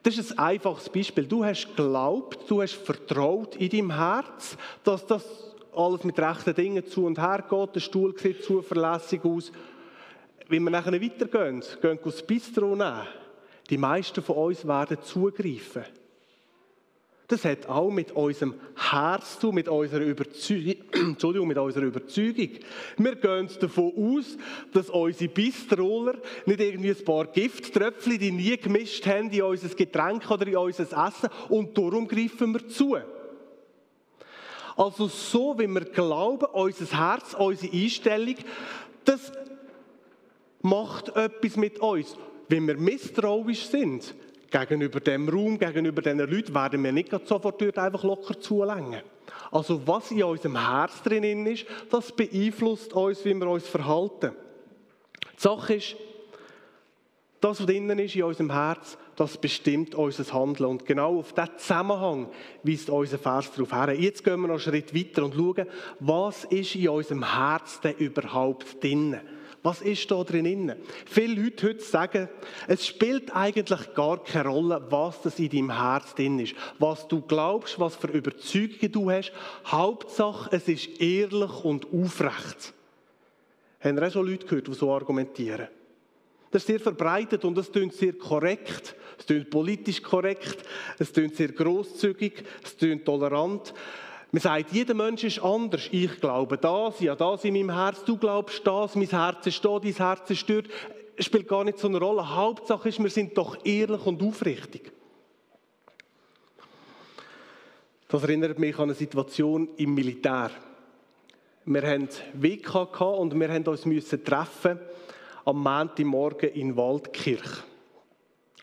das 0.04 0.18
ist 0.18 0.32
ein 0.34 0.40
einfaches 0.40 0.90
Beispiel. 0.90 1.26
Du 1.26 1.46
hast 1.46 1.68
geglaubt, 1.68 2.50
du 2.50 2.62
hast 2.62 2.74
vertraut 2.74 3.56
in 3.56 3.70
deinem 3.70 3.96
Herz, 3.96 4.58
dass 4.84 5.06
das 5.06 5.51
alles 5.74 6.04
mit 6.04 6.20
rechten 6.20 6.54
Dingen 6.54 6.86
zu 6.86 7.06
und 7.06 7.20
her 7.20 7.44
geht. 7.50 7.76
Der 7.76 7.80
Stuhl 7.80 8.18
sieht 8.18 8.44
zuverlässig 8.44 9.24
aus. 9.24 9.52
Wenn 10.48 10.64
wir 10.64 10.72
nachher 10.72 11.02
weitergehen, 11.02 11.62
gehen 11.82 12.00
wir 12.04 12.12
das 12.12 12.24
Bistro 12.24 12.76
nehmen. 12.76 13.08
Die 13.70 13.78
meisten 13.78 14.22
von 14.22 14.36
uns 14.36 14.68
werden 14.68 14.98
zugreifen. 15.02 15.86
Das 17.32 17.46
hat 17.46 17.66
auch 17.70 17.90
mit 17.90 18.12
unserem 18.12 18.56
Herz 18.76 19.40
zu, 19.40 19.54
mit 19.54 19.70
unserer. 19.70 20.02
Entschuldigung, 20.06 21.48
mit 21.48 21.58
unserer 21.58 21.86
Überzeugung. 21.86 22.50
Wir 22.98 23.16
gehen 23.16 23.50
davon 23.62 23.94
aus, 23.96 24.38
dass 24.74 24.90
unsere 24.90 25.32
Bistroler 25.32 26.16
nicht 26.46 26.60
irgendwie 26.60 26.90
ein 26.90 27.06
paar 27.06 27.28
Gifttröpfchen, 27.28 28.20
die 28.20 28.34
nie 28.34 28.58
gemischt 28.58 29.08
haben, 29.08 29.30
in 29.30 29.44
unser 29.44 29.70
Getränk 29.70 30.30
oder 30.30 30.46
in 30.46 30.58
unser 30.58 30.84
Essen 30.84 31.30
und 31.48 31.78
darum 31.78 32.06
greifen 32.06 32.52
wir 32.54 32.68
zu. 32.68 32.98
Also 34.82 35.08
so, 35.08 35.60
wie 35.60 35.68
wir 35.68 35.86
glauben, 35.86 36.48
unser 36.54 36.98
Herz, 36.98 37.36
unsere 37.38 37.72
Einstellung, 37.72 38.34
das 39.06 39.32
macht 40.64 41.16
etwas 41.16 41.56
mit 41.56 41.78
uns. 41.78 42.18
Wenn 42.48 42.66
wir 42.66 42.78
misstrauisch 42.78 43.68
sind, 43.68 44.16
gegenüber 44.50 45.00
dem 45.00 45.30
Raum, 45.30 45.60
gegenüber 45.60 46.02
diesen 46.02 46.18
Leuten, 46.18 46.56
werden 46.56 46.84
wir 46.84 46.92
nicht 46.92 47.12
sofort 47.28 47.62
dort 47.62 47.78
einfach 47.78 48.04
locker 48.04 48.40
zulängen. 48.40 49.04
Also 49.52 49.86
was 49.86 50.10
in 50.10 50.24
unserem 50.24 50.58
Herz 50.60 51.04
drin 51.04 51.46
ist, 51.46 51.68
das 51.92 52.12
beeinflusst 52.12 52.92
uns, 52.94 53.24
wie 53.24 53.36
wir 53.36 53.48
uns 53.50 53.68
verhalten. 53.68 54.32
Die 55.38 55.42
Sache 55.42 55.76
ist, 55.76 55.96
das, 57.42 57.60
was 57.60 57.66
drinnen 57.66 58.00
ist 58.00 58.16
in 58.16 58.24
unserem 58.24 58.52
Herz, 58.52 58.98
das 59.16 59.38
bestimmt 59.38 59.96
unser 59.96 60.32
Handeln. 60.32 60.70
Und 60.70 60.86
genau 60.86 61.20
auf 61.20 61.34
diesen 61.34 61.58
Zusammenhang 61.58 62.30
weist 62.64 62.90
unser 62.90 63.18
Vers 63.18 63.52
darauf 63.52 63.74
her. 63.74 64.00
Jetzt 64.00 64.24
gehen 64.24 64.40
wir 64.40 64.48
noch 64.48 64.54
einen 64.54 64.60
Schritt 64.60 64.96
weiter 64.96 65.26
und 65.26 65.34
schauen, 65.34 65.68
was 66.00 66.46
ist 66.46 66.76
in 66.76 66.90
unserem 66.90 67.36
Herz 67.36 67.82
denn 67.82 67.96
überhaupt 67.96 68.82
drinnen? 68.84 69.22
Was 69.64 69.82
ist 69.82 70.10
da 70.10 70.24
drin? 70.24 70.74
Viele 71.06 71.42
Leute 71.42 71.68
heute 71.68 71.84
sagen, 71.84 72.30
es 72.68 72.86
spielt 72.88 73.36
eigentlich 73.36 73.94
gar 73.94 74.24
keine 74.24 74.50
Rolle, 74.50 74.84
was 74.90 75.22
das 75.22 75.38
in 75.38 75.50
deinem 75.50 75.80
Herz 75.80 76.16
drin 76.16 76.40
ist. 76.40 76.56
Was 76.80 77.08
du 77.08 77.22
glaubst, 77.22 77.80
was 77.80 77.96
für 77.96 78.08
Überzeugungen 78.08 78.92
du 78.92 79.12
hast. 79.12 79.32
Hauptsache, 79.66 80.50
es 80.56 80.68
ist 80.68 81.00
ehrlich 81.00 81.64
und 81.64 81.88
aufrecht. 81.94 82.74
Haben 83.82 83.98
wir 83.98 84.08
auch 84.08 84.12
schon 84.12 84.28
Leute 84.28 84.48
gehört, 84.48 84.68
die 84.68 84.74
so 84.74 84.92
argumentieren? 84.92 85.68
Das 86.52 86.64
ist 86.64 86.68
sehr 86.68 86.80
verbreitet 86.80 87.46
und 87.46 87.58
es 87.58 87.72
klingt 87.72 87.94
sehr 87.94 88.14
korrekt. 88.14 88.96
Es 89.18 89.26
klingt 89.26 89.50
politisch 89.50 90.02
korrekt. 90.02 90.64
Es 91.00 91.14
klingt 91.14 91.36
sehr 91.36 91.54
großzügig. 91.54 92.44
Es 92.62 92.76
klingt 92.76 93.06
tolerant. 93.06 93.74
Man 94.34 94.42
sagt, 94.42 94.74
jeder 94.74 94.94
Mensch 94.94 95.24
ist 95.24 95.40
anders. 95.40 95.88
Ich 95.92 96.20
glaube 96.20 96.58
das, 96.58 97.00
ja 97.00 97.16
das 97.16 97.46
in 97.46 97.54
meinem 97.54 97.74
Herz, 97.74 98.04
du 98.06 98.18
glaubst 98.18 98.66
das, 98.66 98.96
mein 98.96 99.10
Herz 99.10 99.46
ist 99.48 99.64
da, 99.64 99.80
dein 99.80 99.94
Herz 99.94 100.30
ist 100.30 100.50
dort. 100.50 100.68
Es 101.18 101.26
spielt 101.26 101.48
gar 101.48 101.64
nicht 101.64 101.80
so 101.80 101.88
eine 101.88 102.00
Rolle. 102.00 102.36
Hauptsache 102.36 102.90
ist, 102.90 103.02
wir 103.02 103.10
sind 103.10 103.38
doch 103.38 103.58
ehrlich 103.66 104.06
und 104.06 104.24
aufrichtig. 104.24 104.92
Das 108.08 108.24
erinnert 108.24 108.60
mich 108.60 108.76
an 108.78 108.84
eine 108.84 108.94
Situation 108.94 109.70
im 109.78 109.94
Militär. 109.94 110.52
Wir 111.66 111.82
hatten 111.82 112.10
WK 112.34 113.02
und 113.02 113.38
wir 113.38 113.60
mussten 113.60 113.92
uns 113.94 114.10
treffen 114.24 114.80
am 115.46 115.62
Montagmorgen 115.62 116.50
in 116.52 116.76
Waldkirch. 116.76 117.64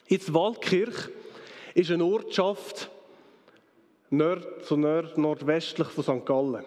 Jetzt 0.08 0.32
Waldkirch 0.32 1.08
ist 1.74 1.90
eine 1.90 2.04
Ortschaft, 2.04 2.90
nord, 4.10 4.64
so 4.64 4.76
nord, 4.76 5.18
nordwestlich 5.18 5.88
von 5.88 6.04
St. 6.04 6.26
Gallen. 6.26 6.64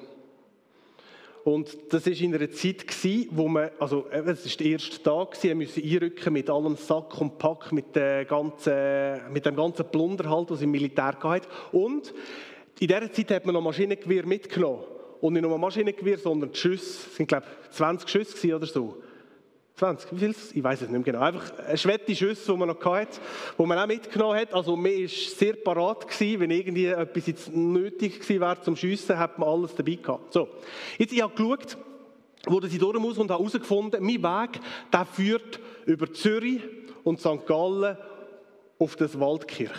Und 1.44 1.76
das 1.90 2.06
war 2.06 2.14
in 2.14 2.36
einer 2.36 2.52
Zeit, 2.52 2.86
wo 3.32 3.48
man, 3.48 3.72
also 3.80 4.06
es 4.12 4.46
war 4.46 4.58
der 4.58 4.68
erste 4.68 5.02
Tag, 5.02 5.42
wir 5.42 5.56
mussten 5.56 5.82
einrücken 5.82 6.34
mit 6.34 6.50
allem 6.50 6.76
Sack 6.76 7.20
und 7.20 7.40
Pack, 7.40 7.72
mit, 7.72 7.96
der 7.96 8.26
ganzen, 8.26 9.32
mit 9.34 9.46
dem 9.46 9.56
ganzen 9.56 9.86
Plunder 9.86 10.30
halt, 10.30 10.52
was 10.52 10.62
im 10.62 10.70
Militär 10.70 11.18
hatte. 11.20 11.48
Und 11.72 12.14
in 12.80 12.88
dieser 12.88 13.12
Zeit 13.12 13.32
hat 13.32 13.46
man 13.46 13.54
noch 13.54 13.62
Maschinengewehr 13.62 14.26
mitgenommen. 14.26 14.84
Und 15.20 15.34
nicht 15.34 15.42
nur 15.42 15.58
Maschinengewehr, 15.58 16.20
sondern 16.20 16.54
Schüsse, 16.54 17.08
es 17.12 17.20
waren 17.20 17.28
glaube 17.28 17.46
ich 17.64 17.72
20 17.72 18.10
Schüsse 18.10 18.56
oder 18.56 18.68
so. 18.68 18.98
20, 19.82 20.12
wie 20.12 20.20
viel? 20.20 20.36
Ich 20.54 20.64
weiß 20.64 20.84
es 20.84 20.90
nicht 20.90 20.92
mehr 20.92 21.02
genau. 21.02 21.22
Einfach 21.22 21.58
eine 21.58 21.76
schwette 21.76 22.16
Schüsse, 22.16 22.52
die 22.52 22.58
man 22.58 22.68
noch 22.68 22.86
hatte, 22.86 23.20
die 23.58 23.66
man 23.66 23.80
auch 23.80 23.88
mitgenommen 23.88 24.38
hat. 24.38 24.54
Also 24.54 24.76
man 24.76 24.92
war 24.92 25.08
sehr 25.08 25.54
parat 25.54 26.08
gewesen, 26.08 26.40
wenn 26.40 26.52
irgendwie 26.52 26.86
etwas 26.86 27.26
jetzt 27.26 27.52
nötig 27.52 28.30
wäre 28.30 28.62
zum 28.62 28.76
Schiessen, 28.76 29.18
hat 29.18 29.40
man 29.40 29.50
alles 29.50 29.74
dabei 29.74 29.96
gehabt. 29.96 30.34
So, 30.34 30.50
jetzt 31.00 31.12
ich 31.12 31.22
habe 31.24 31.34
geschaut, 31.34 31.78
wurde 32.46 32.68
sie 32.68 32.78
durch 32.78 33.00
muss 33.00 33.18
und 33.18 33.32
habe 33.32 33.42
herausgefunden, 33.42 34.04
mein 34.04 34.22
Weg, 34.22 34.62
der 34.94 35.06
führt 35.06 35.60
über 35.88 36.14
Zürich 36.14 36.62
und 37.04 37.20
St. 37.20 37.48
Gallen 37.48 37.98
auf 38.78 38.96
das 38.98 39.20
Waldkirch. 39.20 39.72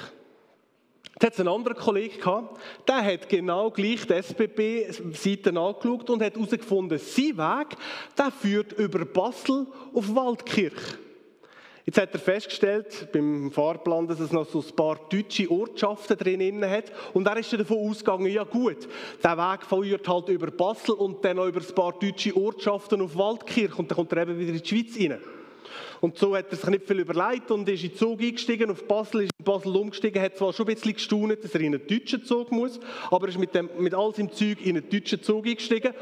Da 1.19 1.27
hat 1.27 1.39
einen 1.39 1.49
anderen 1.49 1.77
Kollegen 1.77 2.19
gehabt, 2.19 2.61
der 2.89 3.05
hat 3.05 3.29
genau 3.29 3.71
gleich 3.71 4.07
die 4.07 4.15
SBB-Seite 4.15 5.51
angeschaut 5.51 6.11
und 6.11 6.23
hat 6.23 6.35
herausgefunden, 6.35 6.99
sein 6.99 7.37
Weg, 7.37 7.77
der 8.17 8.31
führt 8.31 8.73
über 8.73 9.05
Basel 9.05 9.67
auf 9.93 10.15
Waldkirch. 10.15 10.99
Jetzt 11.85 12.01
hat 12.01 12.13
er 12.13 12.21
festgestellt 12.21 13.09
beim 13.13 13.51
Fahrplan, 13.51 14.07
dass 14.07 14.21
es 14.21 14.31
noch 14.31 14.49
so 14.49 14.61
ein 14.61 14.77
paar 14.77 15.01
deutsche 15.11 15.51
Ortschaften 15.51 16.17
drin 16.17 16.65
hat. 16.65 16.93
Und 17.13 17.27
er 17.27 17.37
ist 17.37 17.53
davon 17.53 17.91
ausgegangen, 17.91 18.31
ja 18.31 18.45
gut, 18.45 18.89
der 19.23 19.37
Weg 19.37 19.67
führt 19.67 20.09
halt 20.09 20.29
über 20.29 20.51
Basel 20.53 20.95
und 20.95 21.25
dann 21.25 21.37
noch 21.37 21.47
über 21.47 21.61
ein 21.61 21.75
paar 21.75 21.93
deutsche 21.93 22.37
Ortschaften 22.37 23.03
auf 23.03 23.17
Waldkirch 23.17 23.77
und 23.79 23.91
dann 23.91 23.97
kommt 23.97 24.13
er 24.13 24.23
eben 24.23 24.39
wieder 24.39 24.53
in 24.53 24.63
die 24.63 24.69
Schweiz 24.69 24.97
rein. 24.97 25.21
Und 26.01 26.19
so 26.19 26.37
hat 26.37 26.51
er 26.51 26.57
sich 26.57 26.69
nicht 26.69 26.87
viel 26.87 27.01
überlegt 27.01 27.51
und 27.51 27.69
ist 27.69 27.83
in 27.85 27.91
den 27.91 27.99
Zug 27.99 28.21
eingestiegen, 28.21 28.71
auf 28.71 28.87
Basel, 28.87 29.23
ist 29.23 29.31
in 29.39 29.45
Basel 29.45 29.77
umgestiegen, 29.77 30.23
hat 30.23 30.37
zwar 30.37 30.53
schon 30.53 30.69
ein 30.69 30.75
bisschen 30.75 30.95
gestaunet, 30.95 31.45
dass 31.45 31.55
er 31.55 31.61
in 31.61 31.75
einen 31.75 31.87
deutschen 31.87 32.25
Zug 32.25 32.51
muss, 32.51 32.81
aber 33.11 33.29
ist 33.29 33.39
mit, 33.39 33.55
dem, 33.55 33.71
mit 33.79 33.95
all 33.95 34.15
seinem 34.15 34.33
Zeug 34.33 34.65
in 34.65 34.77
einen 34.77 34.89
deutschen 34.89 35.23
Zug 35.23 35.47
eingestiegen. 35.47 35.95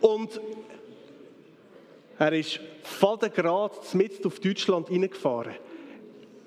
Und 0.00 0.40
er 2.18 2.32
ist 2.32 2.60
fadengrad 2.82 3.94
mitten 3.94 4.26
auf 4.26 4.40
Deutschland 4.40 4.88
hineingefahren. 4.88 5.54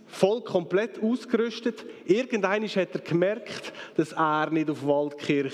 Voll 0.08 0.42
komplett 0.42 1.02
ausgerüstet. 1.04 1.86
Irgendwann 2.06 2.68
hat 2.68 2.96
er 2.96 3.02
gemerkt, 3.02 3.72
dass 3.96 4.14
er 4.14 4.50
nicht 4.50 4.70
auf 4.70 4.86
Waldkirch 4.86 5.54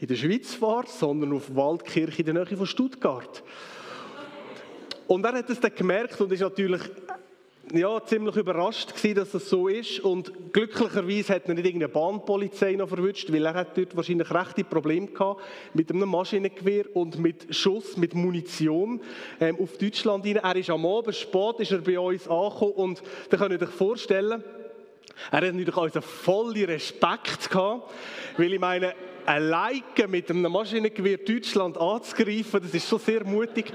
in 0.00 0.08
der 0.08 0.16
Schweiz 0.16 0.54
fährt, 0.54 0.88
sondern 0.88 1.32
auf 1.32 1.54
Waldkirch 1.54 2.18
in 2.18 2.24
der 2.24 2.34
Nähe 2.34 2.56
von 2.56 2.66
Stuttgart. 2.66 3.44
Und 5.12 5.26
er 5.26 5.34
hat 5.34 5.50
es 5.50 5.60
dann 5.60 5.74
gemerkt 5.74 6.18
und 6.22 6.32
ist 6.32 6.40
natürlich 6.40 6.80
ja, 7.70 8.02
ziemlich 8.02 8.34
überrascht 8.34 8.96
gewesen, 8.96 9.16
dass 9.16 9.32
das 9.32 9.46
so 9.46 9.68
ist. 9.68 10.00
Und 10.00 10.32
glücklicherweise 10.54 11.34
hat 11.34 11.46
er 11.48 11.52
nicht 11.52 11.66
irgendeine 11.66 11.92
Bahnpolizei 11.92 12.72
noch 12.76 12.88
verwünscht, 12.88 13.30
weil 13.30 13.44
er 13.44 13.52
hat 13.52 13.76
dort 13.76 13.94
wahrscheinlich 13.94 14.30
rechte 14.30 14.64
Probleme 14.64 15.08
gehabt 15.08 15.42
mit 15.74 15.90
einem 15.90 16.08
Maschinengewehr 16.08 16.86
und 16.96 17.18
mit 17.18 17.54
Schuss, 17.54 17.98
mit 17.98 18.14
Munition 18.14 19.02
ähm, 19.38 19.58
auf 19.60 19.76
Deutschland 19.76 20.24
rein. 20.24 20.36
Er 20.36 20.56
ist 20.56 20.70
am 20.70 20.86
Abend 20.86 21.14
spät, 21.14 21.56
ist 21.58 21.72
er 21.72 21.82
bei 21.82 22.00
uns 22.00 22.26
angekommen 22.26 22.72
und 22.72 23.02
da 23.28 23.36
könnt 23.36 23.52
ihr 23.52 23.68
euch 23.68 23.74
vorstellen, 23.74 24.42
er 25.30 25.36
hat 25.36 25.44
natürlich 25.44 25.76
unseren 25.76 26.02
vollen 26.02 26.64
Respekt 26.64 27.50
gehabt, 27.50 27.92
weil 28.38 28.54
ich 28.54 28.60
meine, 28.60 28.94
alleine 29.26 29.82
mit 30.08 30.30
einem 30.30 30.50
Maschinengewehr 30.50 31.18
Deutschland 31.18 31.76
anzugreifen, 31.76 32.62
das 32.62 32.72
ist 32.72 32.88
schon 32.88 32.98
sehr 32.98 33.24
mutig. 33.24 33.74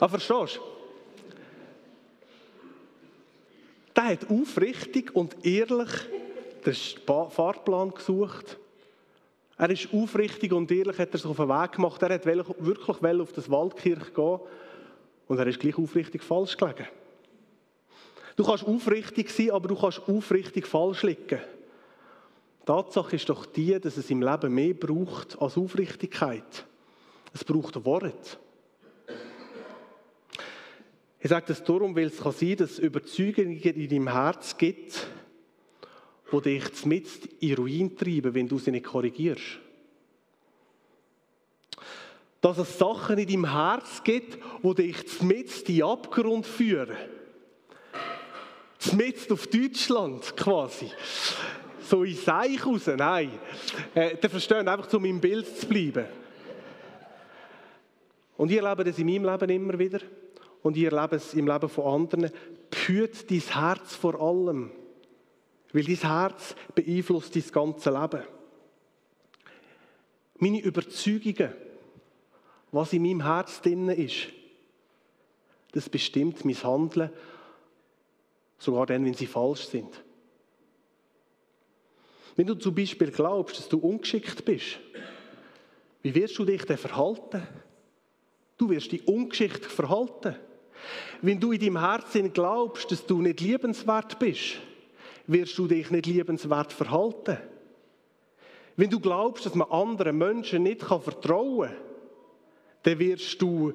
Aber 0.00 0.18
verstehst 0.18 0.56
du? 0.56 0.60
Der 3.96 4.04
hat 4.04 4.30
aufrichtig 4.30 5.14
und 5.14 5.44
ehrlich 5.44 5.90
den 6.64 6.74
Fahrplan 7.30 7.90
gesucht. 7.90 8.58
Er 9.56 9.70
ist 9.70 9.88
aufrichtig 9.92 10.52
und 10.52 10.70
ehrlich, 10.70 10.98
hat 10.98 11.12
er 11.12 11.18
sich 11.18 11.26
auf 11.28 11.36
den 11.36 11.48
Weg 11.48 11.72
gemacht. 11.72 12.00
Er 12.02 12.14
hat 12.14 12.24
wirklich 12.24 12.88
auf 12.88 13.32
das 13.32 13.50
Waldkirch 13.50 14.14
gehen 14.14 14.40
und 15.26 15.38
er 15.38 15.46
ist 15.48 15.58
gleich 15.58 15.76
aufrichtig 15.76 16.22
falsch 16.22 16.56
gelegen. 16.56 16.86
Du 18.36 18.44
kannst 18.44 18.64
aufrichtig 18.64 19.30
sein, 19.30 19.50
aber 19.50 19.66
du 19.66 19.74
kannst 19.74 20.00
aufrichtig 20.06 20.68
falsch 20.68 21.02
liegen. 21.02 21.40
Die 22.62 22.66
Tatsache 22.66 23.16
ist 23.16 23.28
doch 23.28 23.46
die, 23.46 23.80
dass 23.80 23.96
es 23.96 24.10
im 24.10 24.22
Leben 24.22 24.54
mehr 24.54 24.74
braucht 24.74 25.40
als 25.42 25.56
Aufrichtigkeit. 25.56 26.66
Es 27.34 27.42
braucht 27.42 27.84
Wort. 27.84 28.38
Ich 31.20 31.30
sage 31.30 31.46
das 31.48 31.64
darum, 31.64 31.96
weil 31.96 32.06
es 32.06 32.18
kann 32.18 32.32
sein, 32.32 32.56
dass 32.56 32.72
es 32.72 32.78
Überzeugungen 32.78 33.60
in 33.60 33.88
deinem 33.88 34.12
Herz 34.12 34.56
gibt, 34.56 35.08
die 36.32 36.40
dich 36.40 36.86
mit 36.86 37.06
in 37.40 37.54
Ruin 37.54 37.96
treiben, 37.96 38.34
wenn 38.34 38.48
du 38.48 38.58
sie 38.58 38.70
nicht 38.70 38.86
korrigierst. 38.86 39.58
Dass 42.40 42.58
es 42.58 42.78
Sachen 42.78 43.18
in 43.18 43.26
deinem 43.26 43.52
Herz 43.52 44.02
gibt, 44.04 44.38
die 44.62 44.74
dich 44.74 45.22
mit 45.22 45.68
in 45.68 45.76
den 45.76 45.84
Abgrund 45.84 46.46
führen. 46.46 46.96
Mit 48.92 49.32
auf 49.32 49.48
Deutschland 49.48 50.36
quasi. 50.36 50.88
So 51.80 52.04
in 52.04 52.14
Seich 52.14 52.64
raus, 52.64 52.86
nein. 52.96 53.32
Äh, 53.92 54.16
der 54.18 54.30
verstehen 54.30 54.68
einfach, 54.68 54.92
um 54.92 55.04
im 55.04 55.20
Bild 55.20 55.58
zu 55.58 55.66
bleiben. 55.66 56.06
Und 58.36 58.52
ich 58.52 58.58
erlebe 58.58 58.84
das 58.84 58.98
in 58.98 59.06
meinem 59.06 59.24
Leben 59.24 59.50
immer 59.50 59.78
wieder 59.78 60.00
und 60.62 60.76
ihr 60.76 60.90
Leben 60.90 61.20
im 61.34 61.46
Leben 61.46 61.68
von 61.68 62.02
anderen. 62.02 62.30
Behüt 62.70 63.30
dein 63.30 63.40
Herz 63.40 63.94
vor 63.94 64.20
allem, 64.20 64.70
weil 65.72 65.84
dein 65.84 65.96
Herz 65.96 66.54
beeinflusst 66.74 67.34
dein 67.34 67.50
ganze 67.50 67.90
Leben. 67.90 68.22
Meine 70.36 70.60
Überzeugungen, 70.60 71.52
was 72.70 72.92
in 72.92 73.02
meinem 73.02 73.24
Herz 73.24 73.60
drin 73.60 73.88
ist, 73.88 74.28
das 75.72 75.88
bestimmt 75.88 76.44
mein 76.44 76.62
Handeln, 76.62 77.10
sogar 78.58 78.86
dann, 78.86 79.04
wenn 79.04 79.14
sie 79.14 79.26
falsch 79.26 79.66
sind. 79.66 80.02
Wenn 82.36 82.46
du 82.46 82.54
zum 82.54 82.74
Beispiel 82.74 83.10
glaubst, 83.10 83.58
dass 83.58 83.68
du 83.68 83.78
ungeschickt 83.78 84.44
bist, 84.44 84.78
wie 86.02 86.14
wirst 86.14 86.38
du 86.38 86.44
dich 86.44 86.64
denn 86.64 86.78
verhalten? 86.78 87.46
Du 88.56 88.70
wirst 88.70 88.92
dich 88.92 89.06
ungeschickt 89.06 89.64
verhalten. 89.64 90.36
Wenn 91.22 91.40
du 91.40 91.52
in 91.52 91.60
deinem 91.60 91.80
Herzen 91.80 92.32
glaubst, 92.32 92.90
dass 92.90 93.06
du 93.06 93.20
nicht 93.20 93.40
liebenswert 93.40 94.18
bist, 94.18 94.58
wirst 95.26 95.58
du 95.58 95.66
dich 95.66 95.90
nicht 95.90 96.06
liebenswert 96.06 96.72
verhalten. 96.72 97.38
Wenn 98.76 98.90
du 98.90 99.00
glaubst, 99.00 99.44
dass 99.44 99.54
man 99.54 99.70
anderen 99.70 100.16
Menschen 100.16 100.62
nicht 100.62 100.82
vertrauen 100.82 101.68
kann, 101.68 101.76
dann 102.84 102.98
wirst 102.98 103.42
du 103.42 103.72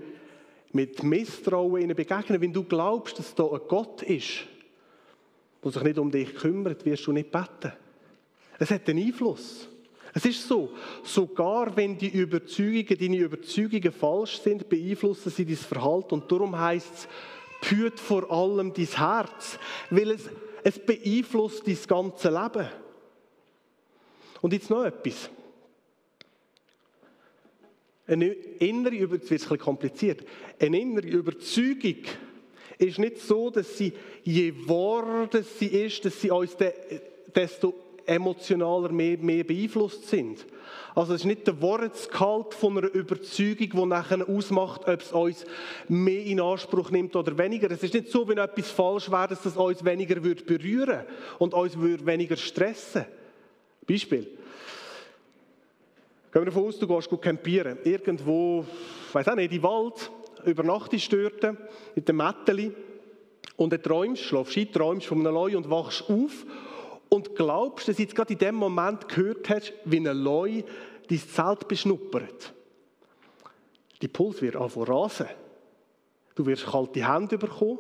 mit 0.72 1.04
Misstrauen 1.04 1.82
ihnen 1.82 1.96
begegnen. 1.96 2.42
Wenn 2.42 2.54
du 2.54 2.64
glaubst, 2.64 3.20
dass 3.20 3.36
da 3.36 3.44
ein 3.44 3.60
Gott 3.68 4.02
ist, 4.02 4.48
der 5.64 5.72
sich 5.72 5.84
nicht 5.84 6.00
um 6.00 6.10
dich 6.10 6.34
kümmert, 6.36 6.86
wirst 6.86 7.06
du 7.06 7.12
nicht 7.12 7.32
beten. 7.32 7.74
Es 8.60 8.72
hat 8.72 8.88
einen 8.90 9.06
Einfluss. 9.06 9.68
Es 10.14 10.26
ist 10.26 10.48
so, 10.48 10.72
sogar 11.04 11.76
wenn 11.76 11.98
die 11.98 12.10
Überzeugungen, 12.10 12.98
deine 13.00 13.18
Überzeugungen 13.18 13.92
falsch 13.92 14.40
sind, 14.42 14.70
beeinflussen 14.70 15.32
sie 15.32 15.46
dein 15.46 15.56
Verhalten. 15.56 16.14
Und 16.14 16.32
darum 16.32 16.58
heißt 16.58 16.94
es, 16.94 17.08
behüt 17.62 18.00
vor 18.00 18.30
allem 18.32 18.74
dein 18.74 18.86
Herz, 18.86 19.58
weil 19.90 20.12
es, 20.12 20.30
es 20.64 20.78
beeinflusst 20.78 21.68
dein 21.68 21.78
ganze 21.88 22.30
Leben. 22.30 22.70
Und 24.42 24.54
jetzt 24.54 24.70
noch 24.70 24.84
etwas. 24.84 25.30
Eine 28.06 28.28
innere 28.28 28.96
Überzeugung, 28.96 29.30
wird 29.30 29.52
ein 29.52 29.58
kompliziert, 29.58 30.26
eine 30.60 30.80
innere 30.80 31.08
Überzeugung 31.08 32.04
ist 32.78 33.00
nicht 33.00 33.20
so, 33.20 33.50
dass 33.50 33.78
sie, 33.78 33.94
je 34.24 34.54
wahrer 34.68 35.30
sie 35.42 35.68
ist, 35.68 36.04
dass 36.06 36.20
sie 36.20 36.32
uns 36.32 36.56
desto 37.34 37.74
emotionaler 38.06 38.92
mehr, 38.92 39.18
mehr 39.18 39.44
beeinflusst 39.44 40.08
sind. 40.10 40.46
Also 40.96 41.14
es 41.14 41.22
ist 41.22 41.26
nicht 41.26 41.48
der 41.48 41.60
Wortgehalt 41.62 42.54
von 42.54 42.78
einer 42.78 42.94
Überzeugung, 42.94 43.70
die 43.72 43.86
nachher 43.86 44.28
ausmacht, 44.30 44.82
ob 44.88 45.02
es 45.02 45.12
uns 45.12 45.46
mehr 45.88 46.24
in 46.24 46.40
Anspruch 46.40 46.92
nimmt 46.92 47.16
oder 47.16 47.36
weniger. 47.38 47.72
Es 47.72 47.82
ist 47.82 47.94
nicht 47.94 48.10
so, 48.10 48.28
wenn 48.28 48.38
etwas 48.38 48.70
falsch 48.70 49.10
wäre, 49.10 49.30
dass 49.30 49.46
es 49.46 49.58
uns 49.58 49.84
weniger 49.84 50.16
berühren 50.20 50.64
würde 50.64 51.08
und 51.40 51.54
uns 51.54 51.78
würde 51.78 52.06
weniger 52.06 52.38
stressen. 52.38 53.06
Beispiel. 53.88 54.28
Gehen 56.32 56.42
wir 56.42 56.46
davon 56.46 56.68
aus, 56.68 56.80
du 56.80 56.88
gehst 56.88 57.10
campieren. 57.22 57.78
Irgendwo, 57.84 58.66
ich 59.08 59.16
weiß 59.16 59.28
auch 59.28 59.36
nicht, 59.36 59.54
im 59.54 59.64
Wald, 59.64 60.12
übernachtest 60.46 61.12
dort 61.14 61.58
mit 61.96 62.08
dem 62.08 62.18
Mätteli 62.18 62.72
und 63.56 63.74
dann 63.74 63.82
träumst, 63.82 64.24
schlafst 64.24 64.58
ein, 64.58 64.72
träumst 64.72 65.08
von 65.08 65.20
einem 65.20 65.34
Leu 65.34 65.58
und 65.58 65.70
wachst 65.70 66.10
auf 66.10 66.46
und 67.14 67.36
glaubst, 67.36 67.88
dass 67.88 67.98
du 67.98 68.02
jetzt 68.02 68.16
gerade 68.16 68.34
in 68.34 68.40
dem 68.40 68.56
Moment 68.56 69.08
gehört 69.08 69.48
hast, 69.48 69.72
wie 69.86 69.98
ein 69.98 70.18
Leu 70.18 70.64
dein 71.08 71.20
Zelt 71.20 71.68
beschnuppert. 71.68 72.54
Die 74.02 74.08
Puls 74.08 74.42
wird 74.42 74.56
anfangen 74.56 74.88
rasen. 74.88 75.28
Du 76.34 76.44
wirst 76.48 76.66
kalte 76.66 77.08
Hände 77.08 77.38
bekommen. 77.38 77.78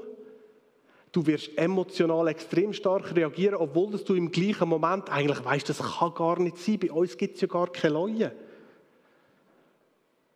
Du 1.11 1.25
wirst 1.25 1.57
emotional 1.57 2.27
extrem 2.27 2.73
stark 2.73 3.15
reagieren, 3.15 3.55
obwohl 3.55 3.97
du 3.97 4.13
im 4.13 4.31
gleichen 4.31 4.69
Moment 4.69 5.09
eigentlich 5.09 5.43
weißt, 5.43 5.67
das 5.67 5.79
kann 5.79 6.13
gar 6.13 6.39
nicht 6.39 6.59
sein. 6.59 6.77
Bei 6.77 6.91
uns 6.91 7.17
gibt 7.17 7.35
es 7.35 7.41
ja 7.41 7.47
gar 7.47 7.71
keine 7.71 7.95
Leute. 7.95 8.35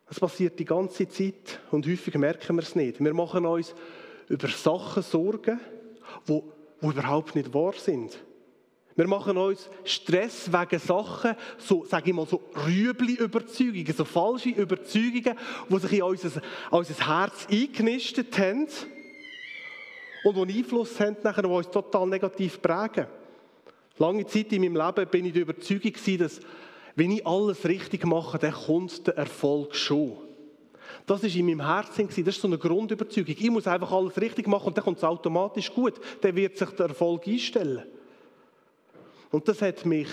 Das 0.08 0.18
passiert 0.18 0.58
die 0.58 0.64
ganze 0.64 1.08
Zeit 1.08 1.60
und 1.70 1.86
häufig 1.86 2.14
merken 2.16 2.56
wir 2.56 2.64
es 2.64 2.74
nicht. 2.74 2.98
Wir 2.98 3.14
machen 3.14 3.46
uns 3.46 3.76
über 4.28 4.48
Sachen 4.48 5.04
Sorgen, 5.04 5.60
die, 6.26 6.42
die 6.82 6.86
überhaupt 6.86 7.36
nicht 7.36 7.54
wahr 7.54 7.74
sind. 7.74 8.18
Wir 8.98 9.06
machen 9.06 9.36
uns 9.36 9.70
Stress 9.84 10.50
wegen 10.52 10.80
Sachen, 10.80 11.36
so, 11.56 11.84
sage 11.84 12.10
ich 12.10 12.16
mal, 12.16 12.26
so 12.26 12.42
Rüebli-Überzeugungen, 12.66 13.94
so 13.96 14.04
falsche 14.04 14.48
Überzeugungen, 14.48 15.36
die 15.68 15.78
sich 15.78 15.92
in 15.92 16.02
unser, 16.02 16.42
unser 16.72 17.06
Herz 17.06 17.46
eingenistet 17.48 18.36
haben 18.36 18.66
und 20.24 20.48
die 20.48 20.58
Einfluss 20.58 20.98
haben, 20.98 21.16
nachher, 21.22 21.42
die 21.42 21.48
uns 21.48 21.70
total 21.70 22.08
negativ 22.08 22.60
prägen. 22.60 23.06
Lange 23.98 24.26
Zeit 24.26 24.52
in 24.52 24.62
meinem 24.62 24.74
Leben 24.74 25.08
bin 25.08 25.26
ich 25.26 25.32
der 25.32 25.42
Überzeugung, 25.42 25.92
dass 26.18 26.40
wenn 26.96 27.12
ich 27.12 27.24
alles 27.24 27.64
richtig 27.66 28.04
mache, 28.04 28.36
dann 28.36 28.52
kommt 28.52 29.06
der 29.06 29.16
Erfolg 29.16 29.76
schon. 29.76 30.16
Das 31.06 31.22
war 31.22 31.30
in 31.30 31.46
meinem 31.46 31.64
Herzen, 31.64 32.08
das 32.08 32.18
ist 32.18 32.40
so 32.40 32.48
eine 32.48 32.58
Grundüberzeugung. 32.58 33.36
Ich 33.38 33.48
muss 33.48 33.68
einfach 33.68 33.92
alles 33.92 34.20
richtig 34.20 34.48
machen 34.48 34.66
und 34.66 34.76
dann 34.76 34.84
kommt 34.84 34.98
es 34.98 35.04
automatisch 35.04 35.72
gut. 35.72 36.00
Dann 36.20 36.34
wird 36.34 36.58
sich 36.58 36.70
der 36.70 36.86
Erfolg 36.86 37.28
einstellen. 37.28 37.84
Und 39.30 39.48
das 39.48 39.62
hat 39.62 39.84
mich 39.84 40.08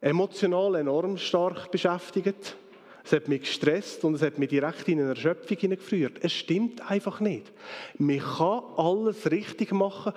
emotional 0.00 0.76
enorm 0.76 1.16
stark 1.16 1.70
beschäftigt. 1.70 2.56
Es 3.04 3.12
hat 3.12 3.28
mich 3.28 3.42
gestresst 3.42 4.04
und 4.04 4.14
es 4.14 4.22
hat 4.22 4.38
mich 4.38 4.50
direkt 4.50 4.86
in 4.88 5.00
eine 5.00 5.10
Erschöpfung 5.10 5.56
hineingeführt. 5.56 6.18
Es 6.22 6.32
stimmt 6.32 6.90
einfach 6.90 7.20
nicht. 7.20 7.50
Man 7.96 8.18
kann 8.18 8.62
alles 8.76 9.30
richtig 9.30 9.72
machen 9.72 10.12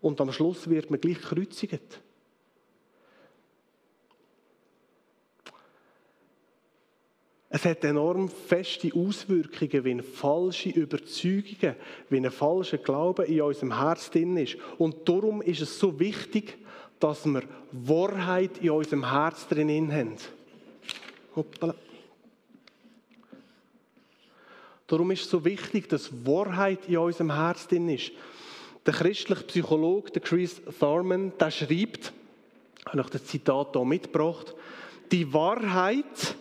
und 0.00 0.20
am 0.20 0.32
Schluss 0.32 0.68
wird 0.68 0.90
man 0.90 1.00
gleich 1.00 1.20
gekreuzigt. 1.20 2.00
Es 7.56 7.64
hat 7.64 7.84
enorm 7.84 8.28
feste 8.28 8.90
Auswirkungen, 8.96 9.84
wenn 9.84 10.02
falsche 10.02 10.70
Überzeugungen, 10.70 11.76
wenn 12.10 12.26
ein 12.26 12.32
falscher 12.32 12.78
Glaube 12.78 13.26
in 13.26 13.42
unserem 13.42 13.78
Herz 13.78 14.10
drin 14.10 14.36
ist. 14.36 14.56
Und 14.76 15.08
darum 15.08 15.40
ist 15.40 15.60
es 15.60 15.78
so 15.78 16.00
wichtig, 16.00 16.58
dass 17.00 17.24
wir 17.26 17.42
Wahrheit 17.72 18.58
in 18.58 18.70
unserem 18.70 19.10
Herz 19.10 19.46
drin 19.48 19.92
haben. 19.92 20.16
Hoppala. 21.36 21.74
Darum 24.86 25.10
ist 25.10 25.22
es 25.22 25.30
so 25.30 25.44
wichtig, 25.44 25.88
dass 25.88 26.10
Wahrheit 26.26 26.88
in 26.88 26.98
unserem 26.98 27.34
Herz 27.34 27.66
drin 27.66 27.88
ist. 27.88 28.12
Der 28.86 28.92
christliche 28.92 29.44
Psychologe, 29.44 30.10
der 30.10 30.22
Chris 30.22 30.60
Thurman, 30.78 31.32
der 31.38 31.50
schreibt, 31.50 32.12
ich 32.86 32.92
habe 32.92 33.10
das 33.10 33.24
Zitat 33.24 33.68
hier 33.72 33.84
mitgebracht, 33.84 34.54
die 35.10 35.32
Wahrheit 35.32 36.36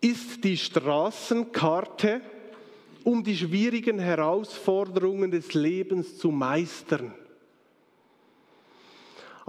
ist 0.00 0.42
die 0.44 0.56
Straßenkarte, 0.56 2.20
um 3.04 3.24
die 3.24 3.36
schwierigen 3.36 3.98
Herausforderungen 3.98 5.30
des 5.30 5.52
Lebens 5.54 6.16
zu 6.18 6.30
meistern. 6.30 7.12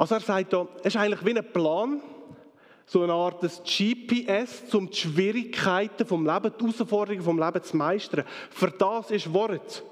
Also 0.01 0.15
er 0.15 0.22
sagt 0.22 0.51
da, 0.51 0.67
es 0.79 0.96
ist 0.96 0.98
eigentlich 0.98 1.24
wie 1.24 1.38
ein 1.38 1.53
Plan, 1.53 2.01
so 2.88 3.03
eine 3.03 3.13
Art 3.13 3.43
des 3.43 3.62
GPS, 3.62 4.74
um 4.74 4.89
die 4.89 4.98
Schwierigkeiten 4.98 6.08
vom 6.08 6.25
Leben, 6.25 6.51
die 6.60 6.63
Herausforderungen 6.63 7.24
vom 7.24 7.38
Leben 7.38 7.62
zu 7.62 7.77
meistern. 7.77 8.25
Für 8.50 8.72
das 8.72 9.12
ist 9.12 9.31
Wort. 9.31 9.84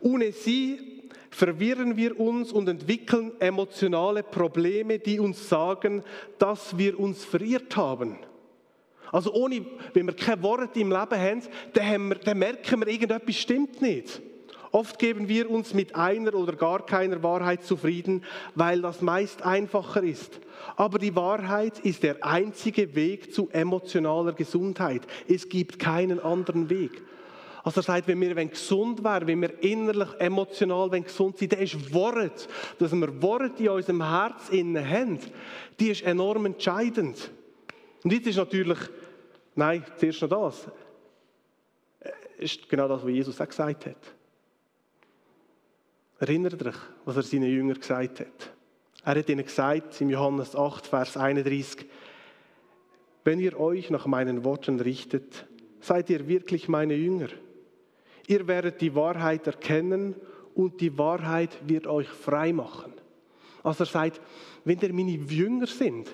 Ohne 0.00 0.32
sie 0.32 1.04
verwirren 1.30 1.96
wir 1.96 2.18
uns 2.18 2.50
und 2.50 2.68
entwickeln 2.68 3.40
emotionale 3.40 4.24
Probleme, 4.24 4.98
die 4.98 5.20
uns 5.20 5.48
sagen, 5.48 6.02
dass 6.40 6.76
wir 6.76 6.98
uns 6.98 7.24
verirrt 7.24 7.76
haben. 7.76 8.18
Also 9.12 9.32
ohne, 9.32 9.64
wenn 9.94 10.06
wir 10.06 10.16
kein 10.16 10.42
Wort 10.42 10.76
im 10.76 10.90
Leben 10.90 11.20
haben, 11.20 11.42
dann, 11.72 11.86
haben 11.86 12.08
wir, 12.08 12.16
dann 12.16 12.38
merken 12.40 12.80
wir, 12.80 12.88
irgendetwas 12.88 13.36
stimmt 13.36 13.80
nicht. 13.80 14.20
Oft 14.72 14.98
geben 14.98 15.28
wir 15.28 15.50
uns 15.50 15.74
mit 15.74 15.94
einer 15.94 16.34
oder 16.34 16.54
gar 16.54 16.84
keiner 16.84 17.22
Wahrheit 17.22 17.62
zufrieden, 17.62 18.24
weil 18.54 18.82
das 18.82 19.00
meist 19.02 19.42
einfacher 19.42 20.02
ist. 20.02 20.40
Aber 20.76 20.98
die 20.98 21.14
Wahrheit 21.14 21.78
ist 21.80 22.02
der 22.02 22.24
einzige 22.24 22.94
Weg 22.94 23.32
zu 23.32 23.48
emotionaler 23.50 24.32
Gesundheit. 24.32 25.02
Es 25.28 25.48
gibt 25.48 25.78
keinen 25.78 26.18
anderen 26.18 26.70
Weg. 26.70 27.02
Also 27.64 27.80
er 27.80 27.84
sagt, 27.84 28.08
wenn 28.08 28.20
wir 28.20 28.34
gesund 28.34 29.04
wären, 29.04 29.28
wenn 29.28 29.42
wir 29.42 29.62
innerlich, 29.62 30.08
emotional 30.18 30.90
gesund 30.90 31.38
sind, 31.38 31.52
dann 31.52 31.60
ist 31.60 31.94
Wort, 31.94 32.48
dass 32.78 32.92
wir 32.92 33.22
Wort 33.22 33.60
in 33.60 33.68
unserem 33.68 34.02
Herz 34.02 34.48
innen 34.50 34.88
haben, 34.88 35.20
die 35.78 35.90
ist 35.90 36.02
enorm 36.02 36.46
entscheidend. 36.46 37.30
Und 38.02 38.12
jetzt 38.12 38.26
ist 38.26 38.36
natürlich 38.36 38.78
Nein, 39.54 39.84
zuerst 39.96 40.22
noch 40.22 40.28
das. 40.28 40.66
Äh, 42.00 42.44
ist 42.44 42.68
genau 42.68 42.88
das, 42.88 43.02
was 43.02 43.10
Jesus 43.10 43.40
auch 43.40 43.46
gesagt 43.48 43.86
hat. 43.86 43.96
Erinnert 46.22 46.64
euch, 46.64 46.76
was 47.04 47.16
er 47.16 47.24
seinen 47.24 47.50
Jüngern 47.50 47.80
gesagt 47.80 48.20
hat. 48.20 48.52
Er 49.04 49.18
hat 49.18 49.28
ihnen 49.28 49.44
gesagt, 49.44 50.00
im 50.00 50.08
Johannes 50.08 50.54
8, 50.54 50.86
Vers 50.86 51.16
31, 51.16 51.84
wenn 53.24 53.40
ihr 53.40 53.58
euch 53.58 53.90
nach 53.90 54.06
meinen 54.06 54.44
Worten 54.44 54.78
richtet, 54.78 55.48
seid 55.80 56.10
ihr 56.10 56.28
wirklich 56.28 56.68
meine 56.68 56.94
Jünger. 56.94 57.26
Ihr 58.28 58.46
werdet 58.46 58.80
die 58.80 58.94
Wahrheit 58.94 59.48
erkennen 59.48 60.14
und 60.54 60.80
die 60.80 60.96
Wahrheit 60.96 61.58
wird 61.66 61.88
euch 61.88 62.06
frei 62.06 62.52
machen. 62.52 62.92
Also 63.64 63.82
er 63.82 63.88
sagt, 63.88 64.20
wenn 64.64 64.78
ihr 64.78 64.92
meine 64.92 65.10
Jünger 65.10 65.66
sind, 65.66 66.08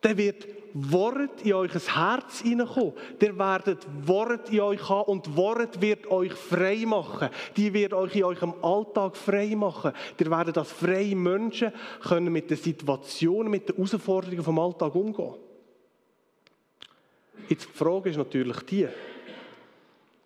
dann 0.00 0.16
wird 0.16 0.46
Wort 0.74 1.42
in 1.42 1.54
euch 1.54 1.72
Herz 1.72 2.40
hineinkommen. 2.40 2.92
Der 3.20 3.36
werdet 3.38 3.86
Wort 4.06 4.50
in 4.50 4.60
euch 4.60 4.88
haben 4.88 5.10
und 5.10 5.36
Wort 5.36 5.80
wird 5.80 6.06
euch 6.10 6.32
frei 6.32 6.84
machen. 6.86 7.30
Die 7.56 7.72
wird 7.72 7.94
euch 7.94 8.14
in 8.16 8.24
eurem 8.24 8.54
Alltag 8.62 9.16
frei 9.16 9.54
machen. 9.56 9.92
Ihr 10.18 10.30
werdet 10.30 10.58
als 10.58 10.70
freie 10.70 11.16
Menschen 11.16 11.72
können 12.02 12.32
mit 12.32 12.50
den 12.50 12.58
Situationen, 12.58 13.50
mit 13.50 13.68
den 13.68 13.76
Herausforderungen 13.76 14.44
vom 14.44 14.58
Alltag 14.58 14.94
umgehen. 14.94 15.34
Jetzt 17.48 17.68
die 17.68 17.78
Frage 17.78 18.10
ist 18.10 18.16
natürlich 18.16 18.58
die, 18.60 18.88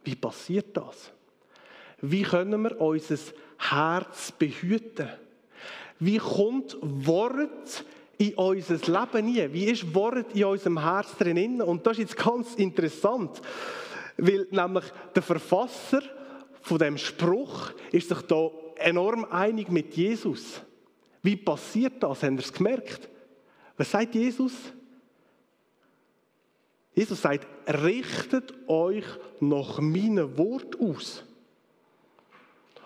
wie 0.05 0.17
passiert 0.17 0.77
das? 0.77 1.13
Wie 2.01 2.23
können 2.23 2.63
wir 2.63 2.81
unser 2.81 3.17
Herz 3.59 4.33
behüten? 4.33 5.09
Wie 6.01 6.19
kommt 6.19 6.77
Wort 6.81 7.85
in 8.23 8.35
unser 8.35 8.77
Leben 8.77 9.27
nie? 9.27 9.53
Wie 9.53 9.65
ist 9.65 9.95
Wort 9.95 10.35
in 10.35 10.45
unserem 10.45 10.81
Herz 10.81 11.17
drin? 11.17 11.61
Und 11.61 11.87
das 11.87 11.95
ist 11.95 12.11
jetzt 12.11 12.17
ganz 12.17 12.55
interessant, 12.55 13.41
weil 14.17 14.47
nämlich 14.51 14.85
der 15.15 15.23
Verfasser 15.23 16.03
von 16.61 16.79
dem 16.79 16.97
Spruch 16.97 17.73
ist 17.91 18.09
sich 18.09 18.21
da 18.23 18.51
enorm 18.77 19.25
einig 19.25 19.71
mit 19.71 19.95
Jesus. 19.97 20.61
Wie 21.23 21.37
passiert 21.37 22.03
das? 22.03 22.23
Haben 22.23 22.37
ihr 22.37 22.45
es 22.45 22.53
gemerkt? 22.53 23.09
Was 23.77 23.91
sagt 23.91 24.15
Jesus? 24.15 24.53
Jesus 26.95 27.23
sagt, 27.23 27.47
richtet 27.83 28.53
euch 28.69 29.05
nach 29.41 29.81
meinem 29.81 30.37
Wort 30.37 30.79
aus. 30.79 31.25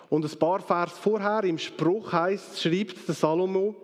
Und 0.08 0.24
ein 0.24 0.38
paar 0.38 0.60
Vers 0.60 0.92
vorher 0.92 1.42
im 1.44 1.58
Spruch 1.58 2.12
heißt, 2.12 2.62
schreibt 2.62 3.08
der 3.08 3.14
Salomo, 3.14 3.74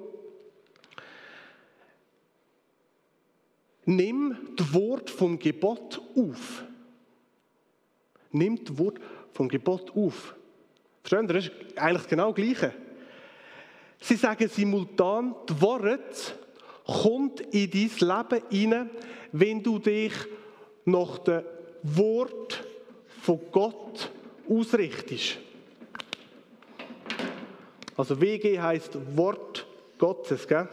Nimm 3.85 4.37
das 4.57 4.73
Wort 4.73 5.11
vom 5.11 5.38
Gebot 5.38 6.01
auf. 6.16 6.64
Nimm 8.31 8.64
das 8.64 8.79
Wort 8.79 8.99
vom 9.33 9.49
Gebot 9.49 9.90
auf. 9.97 10.35
Verstehen 11.03 11.27
Sie? 11.27 11.35
Das 11.35 11.47
ist 11.47 11.53
eigentlich 11.79 12.09
genau 12.09 12.33
das 12.33 12.37
Gleiche. 12.37 12.75
Sie 14.01 14.16
sagen 14.16 14.49
simultan, 14.49 15.35
das 15.47 15.61
Wort 15.61 16.38
kommt 16.87 17.40
in 17.40 17.71
dein 17.71 17.90
Leben 18.31 18.42
hinein, 18.51 18.90
wenn 19.33 19.62
du 19.62 19.79
dich 19.79 20.12
nach 20.85 21.18
dem 21.18 21.42
Wort 21.83 22.64
von 23.23 23.40
Gott 23.51 24.11
ausrichtest. 24.49 25.38
Also 27.97 28.21
WG 28.21 28.59
heißt 28.59 28.99
Wort 29.16 29.66
Gottes, 29.99 30.49
gell? 30.49 30.68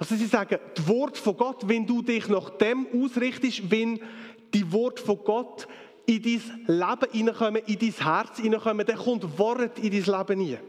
Also 0.00 0.16
sie 0.16 0.26
sagen, 0.26 0.58
das 0.74 0.88
Wort 0.88 1.18
von 1.18 1.36
Gott, 1.36 1.68
wenn 1.68 1.86
du 1.86 2.00
dich 2.00 2.26
nach 2.26 2.48
dem 2.48 2.86
ausrichtest, 2.90 3.70
wenn 3.70 4.00
die 4.54 4.72
Wort 4.72 4.98
von 4.98 5.18
Gott 5.22 5.68
in 6.06 6.22
dein 6.22 6.78
Leben 6.78 7.12
hineinkommen, 7.12 7.62
in 7.66 7.78
dein 7.78 7.92
Herz 7.92 8.38
hineinkommen, 8.38 8.86
dann 8.86 8.96
kommt 8.96 9.38
Wort 9.38 9.78
in 9.78 9.90
dein 9.90 10.18
Leben 10.18 10.40
hinein. 10.40 10.60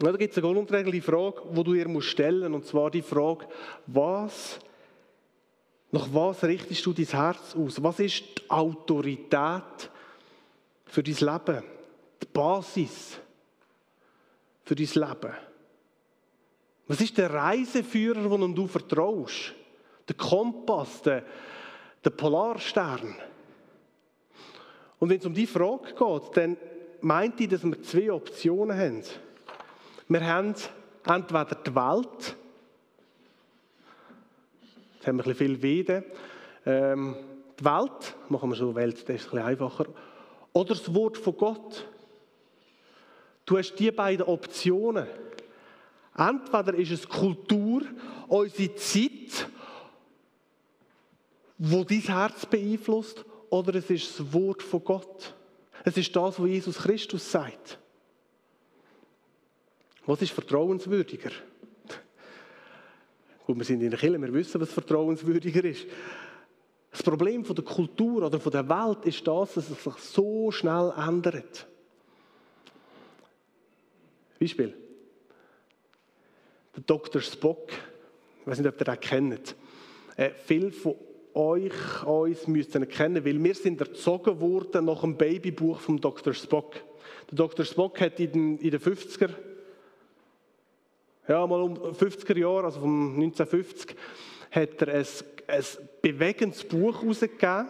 da 0.00 0.12
gibt 0.16 0.36
es 0.36 0.42
eine 0.42 0.52
grundlegende 0.52 1.00
Frage, 1.00 1.42
die 1.52 1.62
du 1.62 1.72
dir 1.72 2.02
stellen 2.02 2.50
musst, 2.50 2.64
und 2.64 2.66
zwar 2.66 2.90
die 2.90 3.02
Frage, 3.02 3.46
was, 3.86 4.58
nach 5.92 6.08
was 6.12 6.42
richtest 6.42 6.84
du 6.84 6.92
dein 6.92 7.06
Herz 7.06 7.54
aus? 7.54 7.80
Was 7.80 8.00
ist 8.00 8.24
die 8.38 8.50
Autorität 8.50 9.88
für 10.84 11.02
dein 11.04 11.14
Leben? 11.14 11.62
Die 12.20 12.26
Basis 12.26 13.20
für 14.64 14.74
dein 14.74 14.86
Leben? 14.86 15.32
Was 16.88 17.00
ist 17.00 17.18
der 17.18 17.32
Reiseführer, 17.32 18.28
dem 18.28 18.54
du 18.54 18.66
vertraust? 18.66 19.54
Der 20.08 20.16
Kompass, 20.16 21.02
der, 21.02 21.24
der 22.04 22.10
Polarstern. 22.10 23.16
Und 24.98 25.10
wenn 25.10 25.18
es 25.18 25.26
um 25.26 25.34
die 25.34 25.46
Frage 25.46 25.94
geht, 25.94 26.36
dann 26.36 26.56
meinte 27.00 27.42
ich, 27.42 27.48
dass 27.48 27.64
wir 27.64 27.82
zwei 27.82 28.12
Optionen 28.12 28.76
haben. 28.76 29.02
Wir 30.08 30.24
haben 30.24 30.54
entweder 31.04 31.44
die 31.44 31.74
Welt, 31.74 32.36
jetzt 34.94 35.06
haben 35.06 35.18
wir 35.18 35.26
ein 35.26 35.34
viel 35.34 35.60
Wede, 35.60 36.04
ähm, 36.64 37.16
die 37.58 37.64
Welt, 37.64 38.14
machen 38.28 38.50
wir 38.50 38.56
so 38.56 38.74
Welt, 38.74 38.94
das 38.94 39.02
ist 39.02 39.08
ein 39.10 39.16
bisschen 39.16 39.38
einfacher, 39.38 39.86
oder 40.52 40.68
das 40.68 40.94
Wort 40.94 41.18
von 41.18 41.36
Gott. 41.36 41.86
Du 43.44 43.58
hast 43.58 43.74
die 43.76 43.90
beiden 43.90 44.26
Optionen. 44.26 45.06
Entweder 46.16 46.74
ist 46.74 46.92
es 46.92 47.08
Kultur, 47.08 47.82
unsere 48.28 48.74
Zeit, 48.76 49.48
wo 51.58 51.84
dein 51.84 52.00
Herz 52.00 52.46
beeinflusst, 52.46 53.24
oder 53.50 53.74
es 53.74 53.90
ist 53.90 54.18
das 54.18 54.32
Wort 54.32 54.62
von 54.62 54.82
Gott. 54.82 55.34
Es 55.84 55.96
ist 55.96 56.14
das, 56.16 56.40
was 56.40 56.48
Jesus 56.48 56.78
Christus 56.78 57.30
sagt. 57.30 57.78
Was 60.06 60.22
ist 60.22 60.32
vertrauenswürdiger? 60.32 61.30
Gut, 63.46 63.56
wir 63.56 63.64
sind 63.64 63.82
in 63.82 63.90
der 63.90 63.98
Kirche, 63.98 64.20
wir 64.20 64.32
wissen, 64.32 64.60
was 64.60 64.72
vertrauenswürdiger 64.72 65.64
ist. 65.64 65.86
Das 66.90 67.02
Problem 67.02 67.44
von 67.44 67.54
der 67.54 67.64
Kultur 67.64 68.24
oder 68.24 68.40
von 68.40 68.50
der 68.50 68.68
Welt 68.68 69.04
ist 69.04 69.26
das, 69.26 69.54
dass 69.54 69.70
es 69.70 69.84
sich 69.84 69.96
so 69.98 70.50
schnell 70.50 70.92
ändert. 70.96 71.66
Beispiel. 74.40 74.85
Der 76.76 76.82
Dr. 76.86 77.22
Spock, 77.22 77.72
ich 78.40 78.46
weiß 78.46 78.58
nicht, 78.58 78.68
ob 78.68 78.80
ihr 78.80 78.84
den 78.84 79.00
kennt. 79.00 79.56
Äh, 80.16 80.30
viele 80.44 80.70
von 80.70 80.94
euch, 81.32 82.04
uns 82.04 82.46
müssen 82.46 82.82
ihn 82.82 82.88
kennen, 82.88 83.24
weil 83.24 83.42
wir 83.42 83.54
sind 83.54 83.80
erzogen 83.80 84.40
worden 84.40 84.84
nach 84.84 85.00
dem 85.00 85.16
Babybuch 85.16 85.80
vom 85.80 86.00
Dr. 86.00 86.34
Spock. 86.34 86.74
Der 87.30 87.36
Dr. 87.36 87.64
Spock 87.64 88.00
hat 88.00 88.20
in 88.20 88.32
den, 88.32 88.58
in 88.58 88.70
den 88.70 88.80
50er, 88.80 89.30
ja, 91.28 91.46
mal 91.46 91.62
um 91.62 91.74
50er 91.74 92.38
Jahre, 92.38 92.64
also 92.64 92.80
um 92.80 93.14
1950, 93.20 93.96
hat 94.50 94.82
er 94.82 94.94
ein, 94.94 95.06
ein 95.48 95.64
bewegendes 96.02 96.62
Buch 96.64 97.02
herausgegeben. 97.02 97.68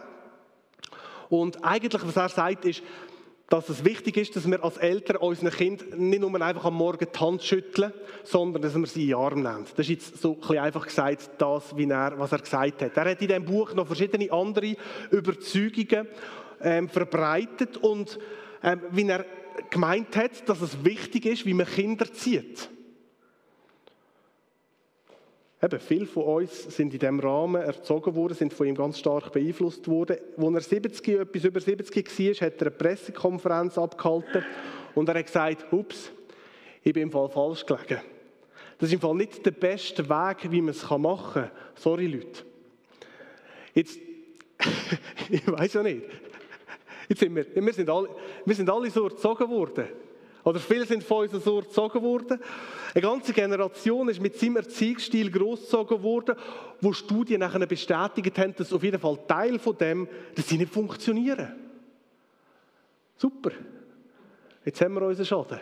Und 1.29 1.63
eigentlich, 1.63 2.05
was 2.05 2.15
er 2.15 2.29
sagt, 2.29 2.65
ist, 2.65 2.83
dass 3.49 3.69
es 3.69 3.85
wichtig 3.85 4.17
ist, 4.17 4.35
dass 4.35 4.49
wir 4.49 4.61
als 4.63 4.77
Eltern 4.77 5.17
unseren 5.17 5.51
Kindern 5.51 6.09
nicht 6.09 6.19
nur 6.19 6.41
einfach 6.41 6.65
am 6.65 6.75
Morgen 6.75 7.07
die 7.13 7.19
Hand 7.19 7.43
schütteln, 7.43 7.93
sondern 8.23 8.61
dass 8.61 8.75
wir 8.75 8.85
sie 8.87 9.01
in 9.03 9.07
die 9.07 9.15
Arme 9.15 9.41
nehmen. 9.41 9.65
Das 9.75 9.87
ist 9.87 9.89
jetzt 9.89 10.21
so 10.21 10.37
ein 10.49 10.57
einfach 10.57 10.85
gesagt, 10.85 11.29
das, 11.37 11.75
wie 11.77 11.89
er, 11.89 12.19
was 12.19 12.33
er 12.33 12.39
gesagt 12.39 12.81
hat. 12.81 12.97
Er 12.97 13.11
hat 13.11 13.21
in 13.21 13.27
diesem 13.27 13.45
Buch 13.45 13.73
noch 13.73 13.87
verschiedene 13.87 14.31
andere 14.31 14.75
Überzeugungen 15.11 16.07
ähm, 16.61 16.89
verbreitet 16.89 17.77
und 17.77 18.19
ähm, 18.63 18.81
wie 18.91 19.07
er 19.07 19.25
gemeint 19.69 20.15
hat, 20.17 20.47
dass 20.49 20.61
es 20.61 20.83
wichtig 20.83 21.25
ist, 21.25 21.45
wie 21.45 21.53
man 21.53 21.67
Kinder 21.67 22.11
zieht. 22.11 22.69
Eben, 25.67 25.81
viele 25.81 26.05
von 26.05 26.23
uns 26.23 26.63
sind 26.63 26.93
in 26.93 26.99
diesem 26.99 27.19
Rahmen 27.19 27.61
erzogen 27.61 28.15
worden, 28.15 28.35
sind 28.35 28.53
von 28.53 28.67
ihm 28.67 28.75
ganz 28.75 28.99
stark 28.99 29.33
beeinflusst 29.33 29.85
worden. 29.89 30.15
Als 30.37 30.55
er 30.55 30.61
70, 30.61 31.07
etwas 31.09 31.43
über 31.43 31.59
70 31.59 32.07
war, 32.07 32.47
hat 32.47 32.61
er 32.61 32.67
eine 32.67 32.71
Pressekonferenz 32.71 33.77
abgehalten 33.77 34.45
und 34.95 35.09
er 35.09 35.15
hat 35.15 35.25
gesagt, 35.25 35.65
ups, 35.73 36.09
ich 36.83 36.93
bin 36.93 37.03
im 37.03 37.11
Fall 37.11 37.27
falsch 37.27 37.65
gelegen. 37.65 37.99
Das 38.77 38.87
ist 38.87 38.93
im 38.93 39.01
Fall 39.01 39.15
nicht 39.15 39.45
der 39.45 39.51
beste 39.51 40.07
Weg, 40.07 40.49
wie 40.49 40.61
man 40.61 40.69
es 40.69 40.89
machen 40.89 41.33
kann. 41.33 41.51
Sorry, 41.75 42.07
Leute. 42.07 42.43
Jetzt, 43.73 43.99
ich 45.29 45.51
weiß 45.51 45.73
ja 45.73 45.83
nicht. 45.83 46.03
Jetzt 47.09 47.19
sind 47.19 47.35
wir, 47.35 47.45
wir, 47.53 47.73
sind 47.73 47.89
alle, 47.89 48.07
wir 48.45 48.55
sind 48.55 48.69
alle 48.69 48.89
so 48.89 49.03
erzogen 49.03 49.49
worden. 49.49 49.87
Oder 50.47 50.61
viele 50.61 50.85
sind 50.85 51.03
von 51.03 51.27
uns 51.27 51.43
so 51.43 51.59
erzogen 51.59 52.01
worden. 52.01 52.39
Eine 52.93 53.01
ganze 53.01 53.33
Generation 53.33 54.07
ist 54.07 54.21
mit 54.21 54.39
seinem 54.39 54.55
Erziehungsstil 54.55 55.29
großgezogen 55.29 56.01
worden, 56.01 56.37
wo 56.79 56.93
Studien 56.93 57.41
nachher 57.41 57.65
bestätigt 57.65 58.37
haben, 58.37 58.55
dass 58.55 58.71
auf 58.71 58.81
jeden 58.81 58.97
Fall 58.97 59.19
Teil 59.27 59.59
von 59.59 59.77
dem, 59.77 60.07
dass 60.35 60.47
sie 60.47 60.57
nicht 60.57 60.71
funktionieren. 60.71 61.53
Super. 63.17 63.51
Jetzt 64.63 64.79
haben 64.79 64.93
wir 64.93 65.01
unseren 65.01 65.25
Schaden. 65.25 65.59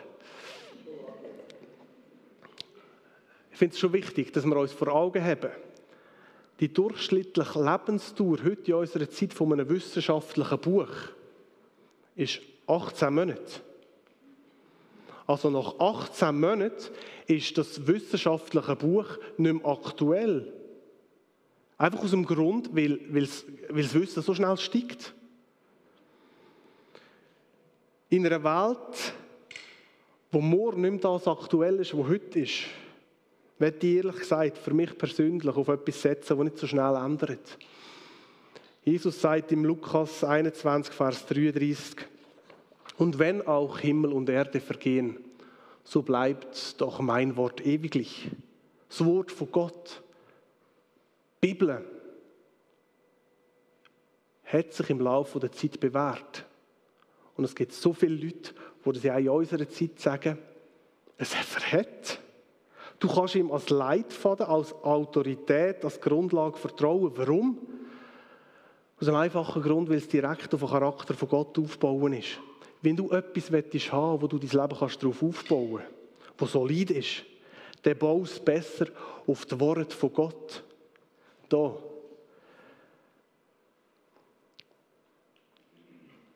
Ich 3.51 3.57
finde 3.57 3.73
es 3.73 3.79
schon 3.79 3.91
wichtig, 3.91 4.33
dass 4.33 4.45
wir 4.45 4.55
uns 4.55 4.71
vor 4.71 4.89
Augen 4.89 5.23
haben, 5.23 5.49
die 6.59 6.71
durchschnittliche 6.71 7.59
Lebensdauer 7.59 8.37
heute 8.43 8.69
in 8.69 8.73
unserer 8.75 9.09
Zeit 9.09 9.33
von 9.33 9.51
einem 9.51 9.67
wissenschaftlichen 9.67 10.59
Buch 10.59 10.91
ist 12.15 12.39
18 12.67 13.11
Monate. 13.11 13.64
Also 15.27 15.49
nach 15.49 15.79
18 15.79 16.39
Monaten 16.39 16.91
ist 17.27 17.57
das 17.57 17.87
wissenschaftliche 17.87 18.75
Buch 18.75 19.07
nicht 19.37 19.53
mehr 19.53 19.65
aktuell. 19.65 20.53
Einfach 21.77 22.03
aus 22.03 22.11
dem 22.11 22.25
Grund, 22.25 22.75
weil, 22.75 22.99
weil, 23.09 23.27
weil 23.69 23.83
das 23.83 23.93
Wissen 23.93 24.21
so 24.21 24.33
schnell 24.33 24.57
steigt. 24.57 25.13
In 28.09 28.25
einer 28.25 28.43
Welt, 28.43 29.13
wo 30.31 30.39
morgen 30.39 30.81
nicht 30.81 30.91
mehr 30.91 31.01
das 31.01 31.27
aktuell 31.27 31.77
ist, 31.77 31.97
was 31.97 32.07
heute 32.07 32.39
ist, 32.39 32.65
möchte 33.57 33.87
ich 33.87 33.95
ehrlich 33.95 34.17
gesagt 34.17 34.57
für 34.57 34.73
mich 34.73 34.97
persönlich 34.97 35.55
auf 35.55 35.67
etwas 35.67 36.01
setzen, 36.01 36.37
das 36.37 36.45
nicht 36.45 36.57
so 36.57 36.67
schnell 36.67 36.95
ändert. 36.95 37.57
Jesus 38.83 39.19
sagt 39.19 39.51
im 39.51 39.65
Lukas 39.65 40.23
21, 40.23 40.93
Vers 40.93 41.25
33, 41.25 42.05
und 42.97 43.19
wenn 43.19 43.45
auch 43.45 43.79
Himmel 43.79 44.13
und 44.13 44.29
Erde 44.29 44.59
vergehen, 44.59 45.17
so 45.83 46.01
bleibt 46.01 46.79
doch 46.81 46.99
mein 46.99 47.35
Wort 47.35 47.65
ewiglich. 47.65 48.31
Das 48.89 49.05
Wort 49.05 49.31
von 49.31 49.51
Gott, 49.51 50.01
Bibel, 51.41 51.85
hat 54.45 54.73
sich 54.73 54.89
im 54.89 54.99
Laufe 54.99 55.39
der 55.39 55.51
Zeit 55.51 55.79
bewährt. 55.79 56.45
Und 57.35 57.43
es 57.43 57.55
gibt 57.55 57.73
so 57.73 57.93
viele 57.93 58.15
Leute, 58.15 58.53
die 58.85 58.91
das 58.91 59.03
ja 59.03 59.17
in 59.17 59.29
unserer 59.29 59.69
Zeit 59.69 59.99
sagen, 59.99 60.37
es 61.17 61.33
verhält. 61.33 62.19
Du 62.99 63.07
kannst 63.07 63.35
ihm 63.35 63.51
als 63.51 63.69
Leitfaden, 63.69 64.45
als 64.45 64.73
Autorität, 64.73 65.83
als 65.83 65.99
Grundlage 65.99 66.57
vertrauen. 66.57 67.11
Warum? 67.15 67.59
Aus 68.99 69.07
einem 69.07 69.17
einfachen 69.17 69.61
Grund, 69.61 69.89
weil 69.89 69.97
es 69.97 70.07
direkt 70.07 70.53
auf 70.53 70.61
den 70.61 70.69
Charakter 70.69 71.13
von 71.13 71.27
Gott 71.27 71.59
aufbauen 71.59 72.13
ist. 72.13 72.39
Wenn 72.85 72.95
du 72.95 73.09
etwas 73.09 73.51
willst 73.51 73.91
haben, 73.91 74.21
wo 74.21 74.27
du 74.27 74.37
dein 74.37 74.61
Leben 74.61 74.77
kannst 74.77 75.01
darauf 75.01 75.23
aufbauen 75.23 75.79
kannst, 75.79 76.33
wo 76.37 76.45
solid 76.45 76.91
ist, 76.91 77.23
dann 77.81 77.97
baust 77.97 78.33
es 78.33 78.39
besser 78.39 78.85
auf 79.25 79.43
das 79.47 79.59
Wort 79.59 79.91
von 79.91 80.13
Gott. 80.13 80.63
Da. 81.49 81.75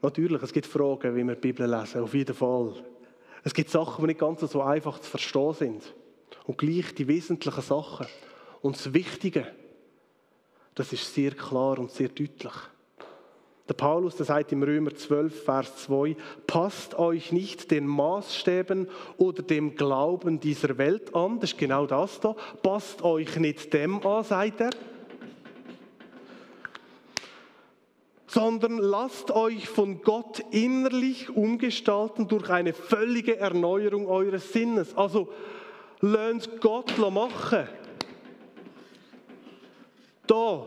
Natürlich, 0.02 0.42
es 0.42 0.52
gibt 0.52 0.66
Fragen, 0.66 1.16
wie 1.16 1.24
wir 1.24 1.36
die 1.36 1.42
Bibel 1.42 1.70
lesen, 1.70 2.02
auf 2.02 2.16
jeden 2.16 2.34
Fall. 2.36 2.84
Es 3.44 3.54
gibt 3.54 3.70
Sachen, 3.70 4.02
die 4.02 4.08
nicht 4.08 4.20
ganz 4.20 4.40
so 4.42 4.64
einfach 4.64 4.98
zu 4.98 5.08
verstehen 5.08 5.54
sind. 5.54 5.94
Und 6.48 6.58
gleich 6.58 6.96
die 6.96 7.08
wesentlichen 7.08 7.62
Sachen. 7.62 8.08
Und 8.64 8.76
das 8.76 8.92
Wichtige, 8.92 9.54
das 10.74 10.94
ist 10.94 11.14
sehr 11.14 11.36
klar 11.36 11.78
und 11.78 11.92
sehr 11.92 12.10
deutlich. 12.10 12.54
Der 13.70 13.76
Paulus, 13.76 14.16
der 14.16 14.26
sagt 14.26 14.52
im 14.52 14.64
Römer 14.64 14.96
12, 14.96 15.44
Vers 15.44 15.76
2, 15.84 16.18
passt 16.48 16.98
euch 16.98 17.32
nicht 17.32 17.70
den 17.70 17.86
Maßstäben 17.86 18.88
oder 19.18 19.44
dem 19.44 19.76
Glauben 19.76 20.40
dieser 20.40 20.80
Welt 20.80 21.14
an. 21.14 21.40
Das 21.40 21.52
ist 21.52 21.60
genau 21.60 21.86
das 21.86 22.20
da. 22.20 22.36
Passt 22.64 23.04
euch 23.04 23.38
nicht 23.38 23.72
dem 23.72 24.06
an, 24.06 24.24
sagt 24.24 24.62
er. 24.62 24.72
sondern 28.32 28.78
lasst 28.78 29.32
euch 29.32 29.68
von 29.68 30.04
Gott 30.04 30.40
innerlich 30.52 31.36
umgestalten 31.36 32.28
durch 32.28 32.52
eine 32.52 32.74
völlige 32.74 33.38
Erneuerung 33.38 34.08
eures 34.08 34.54
Sinnes. 34.54 34.96
Also 34.96 35.30
lernt 36.00 36.62
Gott 36.62 36.96
machen. 37.00 37.68
Da 40.28 40.64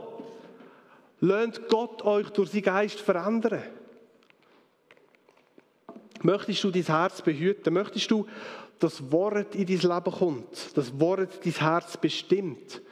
Lernt 1.23 1.69
Gott 1.69 2.03
euch 2.03 2.31
durch 2.31 2.51
seinen 2.51 2.63
Geist 2.63 2.99
verändern. 2.99 3.63
Möchtest 6.23 6.65
du 6.65 6.73
dein 6.73 6.83
Herz 6.83 7.23
behüten? 7.23 7.73
Möchtest 7.73 8.11
du, 8.11 8.27
dass 8.81 8.97
das 8.97 9.13
Wort 9.13 9.55
in 9.55 9.67
dein 9.67 9.79
Leben 9.79 10.13
kommt? 10.19 10.77
Das 10.77 10.99
Wort 10.99 11.39
dein 11.45 11.53
Herz 11.53 11.97
bestimmt? 11.97 12.83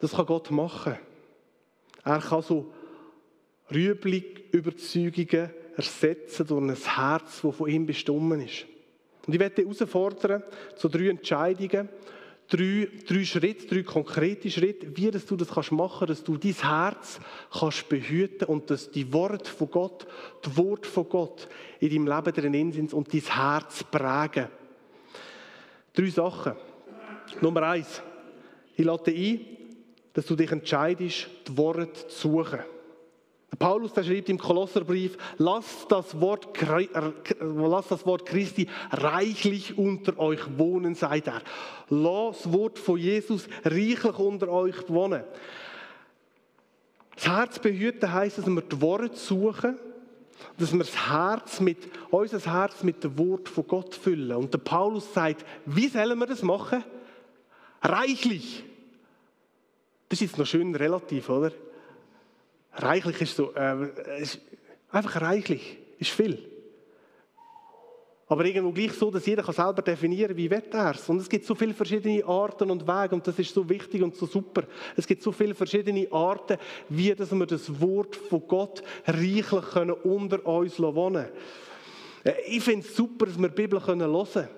Das 0.00 0.12
kann 0.12 0.26
Gott 0.26 0.50
machen. 0.50 0.98
Er 2.04 2.18
kann 2.18 2.42
so 2.42 2.70
Rüebli-Überzeugungen 3.72 5.48
ersetzen 5.76 6.46
durch 6.46 6.62
ein 6.62 6.76
Herz, 6.76 7.40
das 7.40 7.56
von 7.56 7.70
ihm 7.70 7.86
bestimmt 7.86 8.44
ist. 8.44 8.66
Und 9.26 9.32
ich 9.32 9.40
werde 9.40 9.54
dich 9.54 9.64
herausfordern 9.64 10.42
zu 10.76 10.90
drei 10.90 11.08
Entscheidungen. 11.08 11.88
Drei, 12.48 12.88
drei 13.06 13.24
Schritte, 13.24 13.66
drei 13.66 13.82
konkrete 13.82 14.50
Schritte, 14.50 14.96
wie 14.96 15.10
dass 15.10 15.26
du 15.26 15.36
das 15.36 15.48
kannst 15.48 15.72
machen 15.72 16.06
dass 16.06 16.22
du 16.22 16.36
dein 16.36 16.52
Herz 16.52 17.20
kannst 17.50 17.88
behüten 17.88 18.48
und 18.48 18.70
dass 18.70 18.90
die 18.90 19.12
Worte 19.12 19.50
von 19.50 19.70
Gott, 19.70 20.06
die 20.44 20.56
Worte 20.56 20.88
von 20.88 21.08
Gott 21.08 21.48
in 21.80 21.90
deinem 21.90 22.06
Leben 22.06 22.52
drin 22.52 22.72
sind 22.72 22.92
und 22.92 23.12
dein 23.12 23.20
Herz 23.20 23.84
prägen. 23.84 24.48
Drei 25.92 26.10
Sachen. 26.10 26.54
Nummer 27.40 27.62
eins. 27.62 28.02
Ich 28.76 28.84
lade 28.84 29.10
ein, 29.10 29.40
dass 30.12 30.26
du 30.26 30.36
dich 30.36 30.50
entscheidest, 30.50 31.28
die 31.48 31.56
Worte 31.56 32.08
zu 32.08 32.28
suchen. 32.28 32.73
Paulus 33.58 33.92
der 33.92 34.04
schreibt 34.04 34.28
im 34.28 34.38
Kolosserbrief, 34.38 35.16
lasst 35.38 35.90
das, 35.90 36.20
Wort, 36.20 36.48
lasst 37.40 37.90
das 37.90 38.06
Wort 38.06 38.26
Christi 38.26 38.68
reichlich 38.90 39.76
unter 39.76 40.18
euch 40.18 40.40
wohnen, 40.58 40.94
seid 40.94 41.26
er. 41.26 41.42
Lass 41.88 42.42
das 42.42 42.52
Wort 42.52 42.78
von 42.78 42.98
Jesus 42.98 43.46
reichlich 43.64 44.18
unter 44.18 44.48
euch 44.48 44.88
wohnen. 44.88 45.24
Das 47.14 47.28
Herz 47.28 47.58
behüten 47.58 48.12
heisst, 48.12 48.38
dass 48.38 48.46
wir 48.46 48.62
die 48.62 48.80
Worte 48.80 49.16
suchen, 49.16 49.78
dass 50.58 50.72
wir 50.72 50.80
das 50.80 51.10
Herz 51.10 51.60
mit, 51.60 51.78
unser 52.10 52.40
Herz 52.52 52.82
mit 52.82 53.04
dem 53.04 53.16
Wort 53.18 53.48
von 53.48 53.66
Gott 53.66 53.94
füllen. 53.94 54.36
Und 54.36 54.52
der 54.52 54.58
Paulus 54.58 55.12
sagt, 55.12 55.44
wie 55.66 55.88
sollen 55.88 56.18
wir 56.18 56.26
das 56.26 56.42
machen? 56.42 56.82
Reichlich. 57.82 58.64
Das 60.08 60.20
ist 60.22 60.38
noch 60.38 60.46
schön 60.46 60.74
relativ, 60.74 61.28
oder? 61.28 61.52
Reichlich 62.76 63.20
ist 63.20 63.36
so, 63.36 63.52
äh, 63.54 64.20
ist 64.20 64.40
einfach 64.90 65.20
reichlich, 65.20 65.78
ist 65.98 66.10
viel. 66.10 66.50
Aber 68.26 68.44
irgendwo 68.46 68.72
gleich 68.72 68.92
so, 68.94 69.10
dass 69.10 69.26
jeder 69.26 69.44
selber 69.52 69.82
definieren 69.82 70.28
kann, 70.28 70.36
wie 70.36 70.48
er 70.48 70.94
es. 70.94 71.08
Und 71.08 71.20
es 71.20 71.28
gibt 71.28 71.44
so 71.44 71.54
viele 71.54 71.74
verschiedene 71.74 72.24
Arten 72.24 72.70
und 72.70 72.86
Wege 72.86 73.14
und 73.14 73.26
das 73.26 73.38
ist 73.38 73.52
so 73.52 73.68
wichtig 73.68 74.02
und 74.02 74.16
so 74.16 74.26
super. 74.26 74.64
Es 74.96 75.06
gibt 75.06 75.22
so 75.22 75.30
viele 75.30 75.54
verschiedene 75.54 76.10
Arten, 76.10 76.56
wie 76.88 77.14
dass 77.14 77.32
wir 77.32 77.46
das 77.46 77.80
Wort 77.80 78.16
von 78.16 78.42
Gott 78.48 78.82
reichlich 79.06 79.64
können 79.72 79.92
unter 79.92 80.44
uns 80.46 80.80
wohnen 80.80 81.26
äh, 82.24 82.32
Ich 82.48 82.62
finde 82.62 82.86
es 82.86 82.96
super, 82.96 83.26
dass 83.26 83.38
wir 83.38 83.48
die 83.48 83.54
Bibel 83.54 83.78
hören 83.78 83.98
können. 84.00 84.48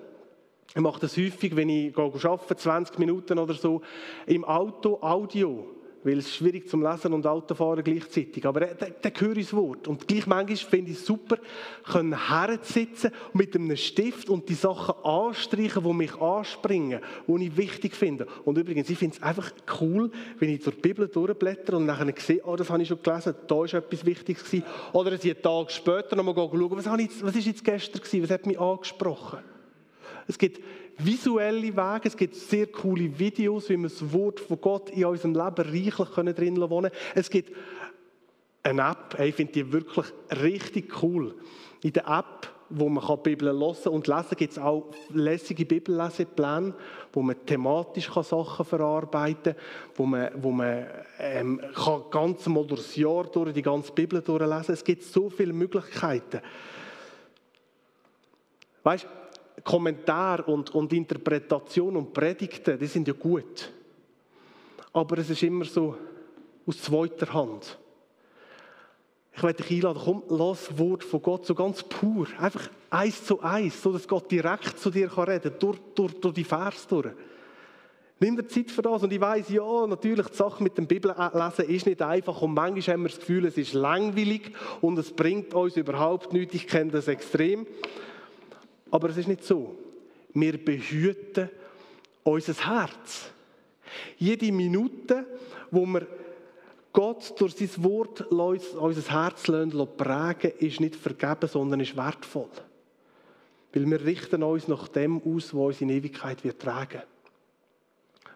Ich 0.73 0.81
mache 0.81 1.01
das 1.01 1.17
häufig, 1.17 1.55
wenn 1.55 1.69
ich 1.69 1.97
arbeite, 1.97 2.55
20 2.55 2.99
Minuten 2.99 3.37
oder 3.37 3.53
so, 3.53 3.81
im 4.25 4.45
Auto 4.45 4.97
Audio 5.01 5.76
weil 6.03 6.19
es 6.19 6.35
schwierig 6.35 6.69
zum 6.69 6.83
Lesen 6.83 7.13
und 7.13 7.25
Autofahren 7.25 7.83
gleichzeitig. 7.83 8.45
Aber 8.45 8.61
dann, 8.61 8.93
dann 9.01 9.11
höre 9.17 9.37
ich 9.37 9.53
Wort. 9.53 9.87
Und 9.87 10.07
gleich 10.07 10.27
manchmal 10.27 10.55
finde 10.57 10.91
ich 10.91 10.97
es 10.97 11.05
super, 11.05 11.37
können 11.83 12.27
hersitzen 12.29 13.11
mit 13.33 13.55
einem 13.55 13.75
Stift 13.75 14.29
und 14.29 14.47
die 14.47 14.53
Sachen 14.53 14.95
anstreichen, 15.03 15.83
die 15.83 15.93
mich 15.93 16.15
anspringen, 16.15 17.01
die 17.27 17.45
ich 17.45 17.57
wichtig 17.57 17.95
finde. 17.95 18.27
Und 18.45 18.57
übrigens, 18.57 18.89
ich 18.89 18.97
finde 18.97 19.17
es 19.17 19.23
einfach 19.23 19.51
cool, 19.79 20.11
wenn 20.39 20.49
ich 20.49 20.63
die 20.63 20.71
Bibel 20.71 21.07
durchblätter 21.07 21.77
und 21.77 21.85
nachher 21.85 22.13
sehe, 22.17 22.41
oh, 22.45 22.55
das 22.55 22.69
habe 22.69 22.81
ich 22.81 22.87
schon 22.87 23.01
gelesen, 23.01 23.35
da 23.47 23.55
war 23.55 23.73
etwas 23.73 24.05
Wichtiges 24.05 24.43
gewesen. 24.43 24.65
Oder 24.93 25.11
dass 25.11 25.23
einen 25.23 25.41
Tag 25.41 25.71
später 25.71 26.15
nochmal 26.15 26.35
schaue, 26.35 26.71
was, 26.71 26.87
habe 26.87 27.01
ich, 27.01 27.45
jetzt 27.45 27.63
gestern 27.63 28.01
gewesen, 28.01 28.23
was 28.23 28.31
hat 28.31 28.45
mich 28.45 28.59
angesprochen. 28.59 29.39
Es 30.27 30.37
gibt 30.37 30.61
visuelle 30.97 31.75
Wege, 31.75 32.07
es 32.07 32.17
gibt 32.17 32.35
sehr 32.35 32.67
coole 32.67 33.17
Videos, 33.17 33.69
wie 33.69 33.77
wir 33.77 33.89
das 33.89 34.11
Wort 34.13 34.39
von 34.39 34.59
Gott 34.59 34.89
in 34.89 35.05
unserem 35.05 35.33
Leben 35.33 35.69
reichlich 35.69 36.11
können 36.13 36.35
drin 36.35 36.57
wohnen 36.57 36.91
können. 36.91 37.03
Es 37.15 37.29
gibt 37.29 37.55
eine 38.63 38.81
App, 38.81 39.19
ich 39.19 39.35
finde 39.35 39.53
die 39.53 39.71
wirklich 39.71 40.05
richtig 40.41 41.01
cool. 41.01 41.35
In 41.83 41.93
der 41.93 42.07
App, 42.07 42.51
wo 42.69 42.89
man 42.89 43.05
die 43.05 43.29
Bibel 43.29 43.49
hören 43.49 43.93
und 43.93 44.07
lesen 44.07 44.29
kann, 44.29 44.37
gibt 44.37 44.51
es 44.53 44.59
auch 44.59 44.91
lässige 45.13 45.65
Bibellesepläne, 45.65 46.73
wo 47.13 47.21
man 47.21 47.45
thematisch 47.45 48.11
Sachen 48.11 48.65
verarbeiten 48.65 49.53
kann, 49.53 49.63
wo 49.95 50.05
man, 50.05 50.31
wo 50.35 50.51
man 50.51 50.85
ähm, 51.19 51.61
kann 51.73 52.03
ganz 52.11 52.45
mal 52.47 52.65
durchs 52.65 52.95
Jahr 52.95 53.23
durch 53.25 53.53
die 53.53 53.61
ganze 53.61 53.93
Bibel 53.93 54.21
durchlesen. 54.21 54.73
Es 54.73 54.83
gibt 54.83 55.03
so 55.03 55.29
viele 55.29 55.53
Möglichkeiten. 55.53 56.41
Weißt 58.83 59.05
du, 59.05 59.26
Kommentar 59.67 60.47
und, 60.47 60.73
und 60.73 60.93
Interpretation 60.93 61.97
und 61.97 62.13
Predigten, 62.13 62.79
die 62.79 62.87
sind 62.87 63.05
ja 63.05 63.13
gut. 63.13 63.69
Aber 64.93 65.17
es 65.17 65.29
ist 65.29 65.43
immer 65.43 65.65
so 65.65 65.97
aus 66.65 66.81
zweiter 66.81 67.33
Hand. 67.33 67.77
Ich 69.35 69.43
werde 69.43 69.61
dich 69.61 69.71
einladen, 69.71 70.01
komm, 70.03 70.23
lass 70.29 70.67
das 70.69 70.79
Wort 70.79 71.03
von 71.03 71.21
Gott 71.21 71.45
so 71.45 71.53
ganz 71.53 71.83
pur, 71.83 72.27
einfach 72.39 72.69
eins 72.89 73.25
zu 73.25 73.41
eins, 73.41 73.81
so 73.83 73.91
dass 73.91 74.07
Gott 74.07 74.31
direkt 74.31 74.79
zu 74.79 74.89
dir 74.89 75.15
reden 75.17 75.51
kann, 75.51 75.59
durch, 75.59 75.79
durch, 75.93 76.13
durch 76.13 76.33
die 76.33 76.45
Vers 76.45 76.87
durch. 76.87 77.09
Nimm 78.21 78.37
dir 78.37 78.47
Zeit 78.47 78.71
für 78.71 78.81
das 78.81 79.03
und 79.03 79.11
ich 79.11 79.19
weiß, 79.19 79.49
ja, 79.49 79.85
natürlich, 79.85 80.27
die 80.27 80.37
Sache 80.37 80.63
mit 80.63 80.77
dem 80.77 80.87
Bibellesen 80.87 81.65
ist 81.65 81.85
nicht 81.85 82.01
einfach 82.01 82.41
und 82.41 82.53
manchmal 82.53 82.93
haben 82.95 83.03
wir 83.03 83.09
das 83.09 83.19
Gefühl, 83.19 83.45
es 83.45 83.57
ist 83.57 83.73
langweilig 83.73 84.53
und 84.79 84.97
es 84.97 85.11
bringt 85.11 85.53
uns 85.53 85.75
überhaupt 85.75 86.31
nichts. 86.31 86.55
Ich 86.55 86.67
kenne 86.67 86.91
das 86.91 87.09
extrem. 87.09 87.67
Aber 88.91 89.09
es 89.09 89.17
ist 89.17 89.27
nicht 89.27 89.43
so. 89.43 89.75
Wir 90.33 90.63
behüten 90.63 91.49
unser 92.23 92.53
Herz. 92.53 93.31
Jede 94.17 94.51
Minute, 94.51 95.25
wo 95.71 95.85
wir 95.85 96.07
Gott 96.93 97.39
durch 97.39 97.55
sein 97.55 97.83
Wort 97.83 98.21
unser 98.31 99.11
Herz 99.11 99.43
prägen 99.43 100.51
ist 100.59 100.79
nicht 100.79 100.95
vergeben, 100.95 101.47
sondern 101.47 101.79
ist 101.79 101.95
wertvoll. 101.95 102.49
Weil 103.73 103.85
wir 103.85 104.03
richten 104.03 104.41
uns 104.41 104.67
nach 104.67 104.87
dem 104.87 105.21
aus, 105.21 105.53
was 105.53 105.59
uns 105.59 105.81
in 105.81 105.89
Ewigkeit 105.89 106.43
wird 106.43 106.59
tragen. 106.59 107.03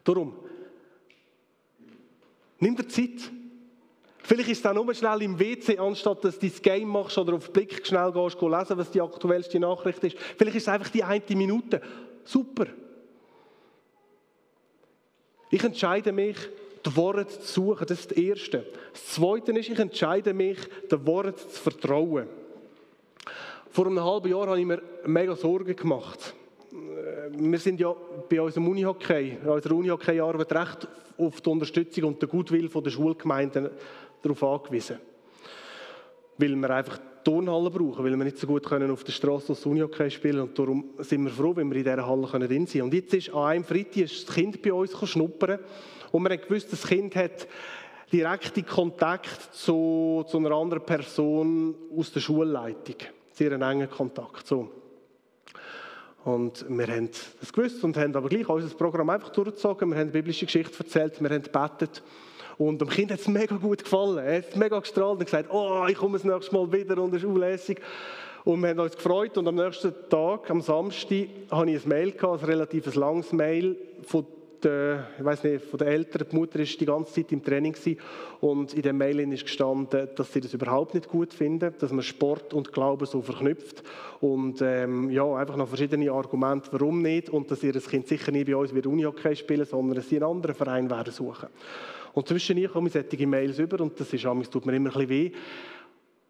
Darum, 0.04 0.34
nimm 2.60 2.76
dir 2.76 2.88
Zeit, 2.88 3.32
Vielleicht 4.32 4.50
ist 4.50 4.60
es 4.60 4.66
auch 4.66 4.74
nur 4.74 4.94
schnell 4.94 5.24
im 5.24 5.38
WC, 5.38 5.78
anstatt 5.78 6.24
dass 6.24 6.40
du 6.40 6.48
das 6.48 6.62
Game 6.62 6.88
machst 6.88 7.18
oder 7.18 7.34
auf 7.34 7.52
Blick 7.52 7.86
schnell 7.86 8.14
gehst, 8.14 8.42
lesen, 8.42 8.78
was 8.78 8.90
die 8.90 9.02
aktuellste 9.02 9.60
Nachricht 9.60 10.02
ist. 10.06 10.18
Vielleicht 10.38 10.56
ist 10.56 10.64
es 10.64 10.70
einfach 10.70 10.88
die 10.88 11.04
eine 11.04 11.22
Minute. 11.32 11.82
Super. 12.24 12.68
Ich 15.50 15.62
entscheide 15.62 16.14
mich, 16.14 16.38
die 16.86 16.96
Worte 16.96 17.28
zu 17.28 17.42
suchen. 17.42 17.86
Das 17.86 18.00
ist 18.00 18.12
das 18.12 18.18
Erste. 18.18 18.66
Das 18.94 19.06
Zweite 19.08 19.52
ist, 19.52 19.68
ich 19.68 19.78
entscheide 19.78 20.34
mich, 20.34 20.60
den 20.90 21.06
Worten 21.06 21.38
zu 21.38 21.62
vertrauen. 21.62 22.28
Vor 23.70 23.88
einem 23.88 24.02
halben 24.02 24.30
Jahr 24.30 24.48
habe 24.48 24.62
ich 24.62 24.66
mir 24.66 24.82
mega 25.08 25.36
Sorgen 25.36 25.76
gemacht. 25.76 26.34
Wir 27.32 27.60
sind 27.60 27.82
ja 27.82 27.94
bei 28.30 28.42
unserem 28.42 28.70
Unihockey, 28.70 29.40
unserer 29.44 29.76
Unihockey-Arbeit 29.76 30.54
recht 30.54 30.88
auf 31.18 31.42
die 31.42 31.50
Unterstützung 31.50 32.06
und 32.06 32.22
den 32.22 32.30
Gutwill 32.30 32.70
der 32.70 32.90
Schulgemeinden 32.90 33.72
darauf 34.22 34.44
angewiesen. 34.44 34.98
Weil 36.38 36.56
wir 36.56 36.70
einfach 36.70 37.00
Turnhallen 37.24 37.72
brauchen, 37.72 38.04
weil 38.04 38.18
wir 38.18 38.24
nicht 38.24 38.38
so 38.38 38.48
gut 38.48 38.66
können 38.66 38.90
auf 38.90 39.04
der 39.04 39.12
Straße 39.12 39.48
das 39.50 39.66
Unihockey 39.66 40.10
spielen 40.10 40.42
und 40.42 40.58
darum 40.58 40.86
sind 41.00 41.24
wir 41.24 41.32
froh, 41.32 41.56
wenn 41.56 41.70
wir 41.70 41.78
in 41.78 41.84
dieser 41.84 42.06
Halle 42.06 42.28
drin 42.28 42.66
sein 42.66 42.66
können. 42.66 42.84
Und 42.84 42.94
jetzt 42.94 43.14
ist 43.14 43.30
an 43.30 43.44
einem 43.44 43.64
Freitag 43.64 44.10
das 44.10 44.26
Kind 44.26 44.62
bei 44.62 44.74
uns 44.74 44.92
schnuppern 45.10 45.60
und 46.12 46.24
wir 46.24 46.32
haben 46.32 46.42
gewusst, 46.42 46.72
das 46.72 46.88
Kind 46.88 47.16
hat 47.16 47.48
direkten 48.12 48.66
Kontakt 48.66 49.54
zu, 49.54 50.26
zu 50.28 50.38
einer 50.38 50.52
anderen 50.52 50.84
Person 50.84 51.76
aus 51.96 52.12
der 52.12 52.20
Schulleitung. 52.20 52.96
Sehr 53.32 53.54
einen 53.54 53.62
engen 53.62 53.90
Kontakt. 53.90 54.46
So. 54.46 54.70
Und 56.24 56.66
wir 56.70 56.88
haben 56.88 57.10
das 57.40 57.54
gewusst 57.54 57.84
und 57.84 57.98
haben 57.98 58.16
aber 58.16 58.30
gleich 58.30 58.48
unser 58.48 58.76
Programm 58.76 59.10
einfach 59.10 59.30
durchgezogen. 59.30 59.90
Wir 59.90 59.96
haben 59.96 60.02
eine 60.02 60.12
biblische 60.12 60.46
Geschichte 60.46 60.78
erzählt, 60.80 61.22
wir 61.22 61.30
haben 61.30 61.44
gebetet. 61.44 62.04
Und 62.62 62.80
dem 62.80 62.90
Kind 62.90 63.12
hat 63.12 63.20
es 63.20 63.28
mega 63.28 63.56
gut 63.58 63.84
gefallen. 63.84 64.20
Er 64.20 64.38
hat 64.38 64.56
mega 64.56 64.80
gestrahlt 64.80 65.18
und 65.18 65.26
gesagt, 65.26 65.50
oh, 65.52 65.84
ich 65.90 65.98
komme 65.98 66.20
das 66.20 66.24
nächste 66.24 66.54
Mal 66.54 66.72
wieder 66.72 67.02
und 67.02 67.12
es 67.16 67.24
ist 67.24 67.28
unlässig. 67.28 67.82
Und 68.44 68.62
wir 68.62 68.70
haben 68.70 68.80
uns 68.80 68.96
gefreut 68.96 69.36
und 69.40 69.48
am 69.48 69.56
nächsten 69.56 69.92
Tag, 70.10 70.48
am 70.48 70.62
Samstag, 70.62 71.28
habe 71.50 71.72
ich 71.72 71.84
ein 71.84 71.90
Mail 71.90 72.12
gehabt, 72.12 72.44
ein 72.44 72.50
relativ 72.50 72.94
langes 72.94 73.32
Mail 73.32 73.76
von 74.04 74.28
der, 74.62 75.08
ich 75.18 75.26
weiß 75.26 75.44
nicht, 75.44 75.66
von 75.66 75.80
den 75.80 75.88
Eltern. 75.88 76.28
Die 76.32 76.36
Mutter 76.36 76.60
war 76.60 76.66
die 76.66 76.86
ganze 76.86 77.14
Zeit 77.14 77.32
im 77.32 77.44
Training 77.44 77.76
und 78.42 78.76
in 78.76 78.82
dem 78.84 78.98
Mail 78.98 79.20
ist 79.34 79.46
gestanden, 79.46 80.10
dass 80.16 80.32
sie 80.32 80.42
das 80.42 80.54
überhaupt 80.54 80.94
nicht 80.94 81.10
gut 81.10 81.34
finden, 81.34 81.74
dass 81.80 81.92
man 81.92 82.04
Sport 82.04 82.54
und 82.54 82.72
Glauben 82.72 83.08
so 83.08 83.24
verknüpft 83.24 83.82
und 84.20 84.62
ähm, 84.62 85.10
ja, 85.10 85.26
einfach 85.34 85.56
noch 85.56 85.68
verschiedene 85.68 86.12
Argumente, 86.12 86.70
warum 86.74 87.02
nicht 87.02 87.32
und 87.32 87.50
dass 87.50 87.64
ihr 87.64 87.74
das 87.74 87.88
Kind 87.88 88.08
sicher 88.08 88.32
nicht 88.32 88.46
bei 88.46 88.56
uns 88.56 88.72
wird 88.72 88.86
Unihockey 88.86 89.36
spielen, 89.36 89.66
sondern 89.66 89.96
dass 89.96 90.10
sie 90.10 90.18
einen 90.18 90.30
anderen 90.30 90.56
Verein 90.56 90.92
werden 90.92 91.12
suchen. 91.12 91.50
Und 92.14 92.28
zwischen 92.28 92.58
ich 92.58 92.72
komme 92.72 92.90
solche 92.90 93.28
Mails 93.28 93.60
über 93.60 93.82
und 93.82 94.00
das 94.00 94.12
ist, 94.14 94.24
tut 94.24 94.66
mir 94.66 94.76
immer 94.76 94.90
ein 94.90 94.94
bisschen 94.94 95.10
weh. 95.10 95.32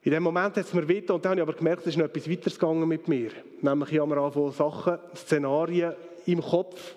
In 0.03 0.11
dem 0.11 0.23
Moment 0.23 0.57
hat 0.57 0.65
es 0.65 0.73
mir 0.73 0.87
weh 0.87 0.99
und 0.99 1.23
dann 1.23 1.31
habe 1.31 1.35
ich 1.35 1.41
aber 1.41 1.53
gemerkt, 1.53 1.81
es 1.81 1.87
ist 1.89 1.97
noch 1.97 2.05
etwas 2.05 2.29
weiteres 2.29 2.57
gegangen 2.57 2.87
mit 2.87 3.07
mir. 3.07 3.31
Nämlich 3.61 3.91
ich 3.91 3.99
habe 3.99 4.09
mir 4.13 4.21
angefangen, 4.21 4.51
Sachen, 4.51 4.97
Szenarien 5.15 5.93
im 6.25 6.41
Kopf 6.41 6.95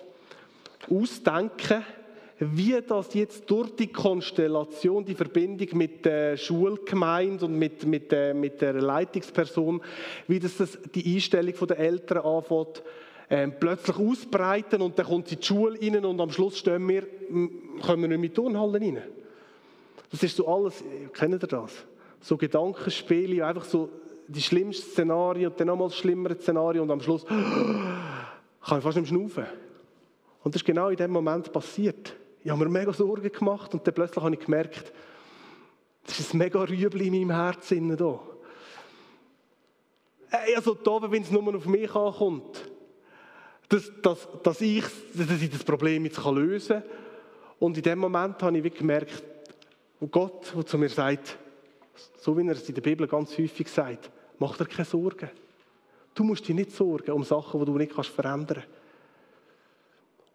ausdenken, 0.89 1.83
wie 2.39 2.77
das 2.85 3.13
jetzt 3.13 3.49
durch 3.49 3.75
die 3.75 3.87
Konstellation, 3.87 5.05
die 5.05 5.15
Verbindung 5.15 5.67
mit 5.77 6.03
der 6.03 6.35
Schulgemeinde 6.35 7.45
und 7.45 7.57
mit, 7.57 7.85
mit, 7.85 8.11
der, 8.11 8.33
mit 8.33 8.61
der 8.61 8.73
Leitungsperson, 8.73 9.81
wie 10.27 10.39
das, 10.39 10.57
das 10.57 10.77
die 10.93 11.15
Einstellung 11.15 11.53
der 11.67 11.79
Eltern 11.79 12.25
anfängt, 12.25 12.83
ähm, 13.29 13.53
plötzlich 13.59 13.97
ausbreiten 13.97 14.81
und 14.81 14.97
dann 14.99 15.05
kommt 15.05 15.27
sie 15.27 15.35
in 15.35 15.41
die 15.41 15.47
Schule 15.47 15.79
rein 15.81 16.05
und 16.05 16.19
am 16.19 16.29
Schluss 16.29 16.57
stehen 16.57 16.87
wir, 16.87 17.07
kommen 17.81 18.01
wir 18.01 18.07
nicht 18.09 18.19
mit 18.19 18.35
Turnhallen 18.35 18.75
rein. 18.75 19.03
Das 20.11 20.21
ist 20.23 20.35
so 20.35 20.47
alles, 20.47 20.83
kennt 21.13 21.43
ihr 21.43 21.47
das? 21.47 21.85
So 22.21 22.37
Gedankenspiele, 22.37 23.45
einfach 23.45 23.65
so 23.65 23.89
die 24.27 24.41
schlimmsten 24.41 24.91
Szenarien 24.91 25.51
und 25.51 25.59
dann 25.59 25.67
nochmal 25.67 25.89
schlimmere 25.91 26.35
Szenario 26.35 26.83
und 26.83 26.91
am 26.91 27.01
Schluss 27.01 27.25
kann 27.25 28.77
ich 28.77 28.83
fast 28.83 28.97
nicht 28.97 29.09
schnaufen. 29.09 29.45
Und 30.43 30.53
das 30.53 30.61
ist 30.61 30.65
genau 30.65 30.89
in 30.89 30.97
dem 30.97 31.11
Moment 31.11 31.51
passiert. 31.51 32.15
Ich 32.43 32.51
habe 32.51 32.63
mir 32.63 32.69
mega 32.69 32.93
Sorgen 32.93 33.31
gemacht 33.31 33.73
und 33.73 33.85
dann 33.85 33.93
plötzlich 33.93 34.23
habe 34.23 34.35
ich 34.35 34.41
gemerkt, 34.41 34.93
das 36.05 36.19
ist 36.19 36.33
ein 36.33 36.37
mega 36.37 36.61
Rüebli 36.61 37.07
in 37.07 37.27
meinem 37.27 37.31
Herzen 37.31 37.97
da. 37.97 38.19
Also 40.55 40.75
da, 40.75 41.11
wenn 41.11 41.23
es 41.23 41.31
nur 41.31 41.55
auf 41.55 41.65
mich 41.65 41.93
ankommt, 41.95 42.69
dass, 43.75 43.91
dass, 44.01 44.27
dass, 44.41 44.61
ich, 44.61 44.85
dass 45.13 45.41
ich 45.41 45.49
das 45.49 45.63
Problem 45.63 46.05
jetzt 46.05 46.23
lösen 46.23 46.81
kann. 46.81 46.89
Und 47.59 47.77
in 47.77 47.83
dem 47.83 47.99
Moment 47.99 48.41
habe 48.41 48.57
ich 48.57 48.73
gemerkt, 48.73 49.23
wo 49.99 50.07
Gott 50.07 50.55
wo 50.55 50.63
zu 50.63 50.77
mir 50.77 50.89
sagt, 50.89 51.37
so 52.19 52.37
wie 52.37 52.47
er 52.47 52.53
es 52.53 52.67
in 52.67 52.75
der 52.75 52.81
Bibel 52.81 53.07
ganz 53.07 53.37
häufig 53.37 53.67
sagt, 53.67 54.09
mach 54.39 54.57
dir 54.57 54.65
keine 54.65 54.85
Sorgen. 54.85 55.29
Du 56.13 56.23
musst 56.23 56.47
dich 56.47 56.55
nicht 56.55 56.71
sorgen 56.71 57.11
um 57.11 57.23
Sachen, 57.23 57.59
die 57.59 57.65
du 57.65 57.77
nicht 57.77 57.93
kannst 57.93 58.09
verändern 58.11 58.63
kannst. 58.63 58.69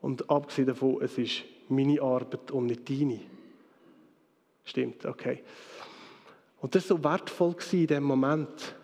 Und 0.03 0.31
abgesehen 0.31 0.68
davon, 0.68 1.00
es 1.03 1.16
ist 1.18 1.42
meine 1.68 2.00
Arbeit 2.00 2.50
und 2.50 2.66
nicht 2.66 2.88
deine. 2.88 3.20
Stimmt, 4.64 5.05
okay. 5.07 5.42
Und 6.61 6.74
das 6.74 6.88
war 6.90 6.96
so 6.96 7.05
wertvoll 7.05 7.57
in 7.72 7.87
dem 7.87 8.05
Moment. 8.05 8.74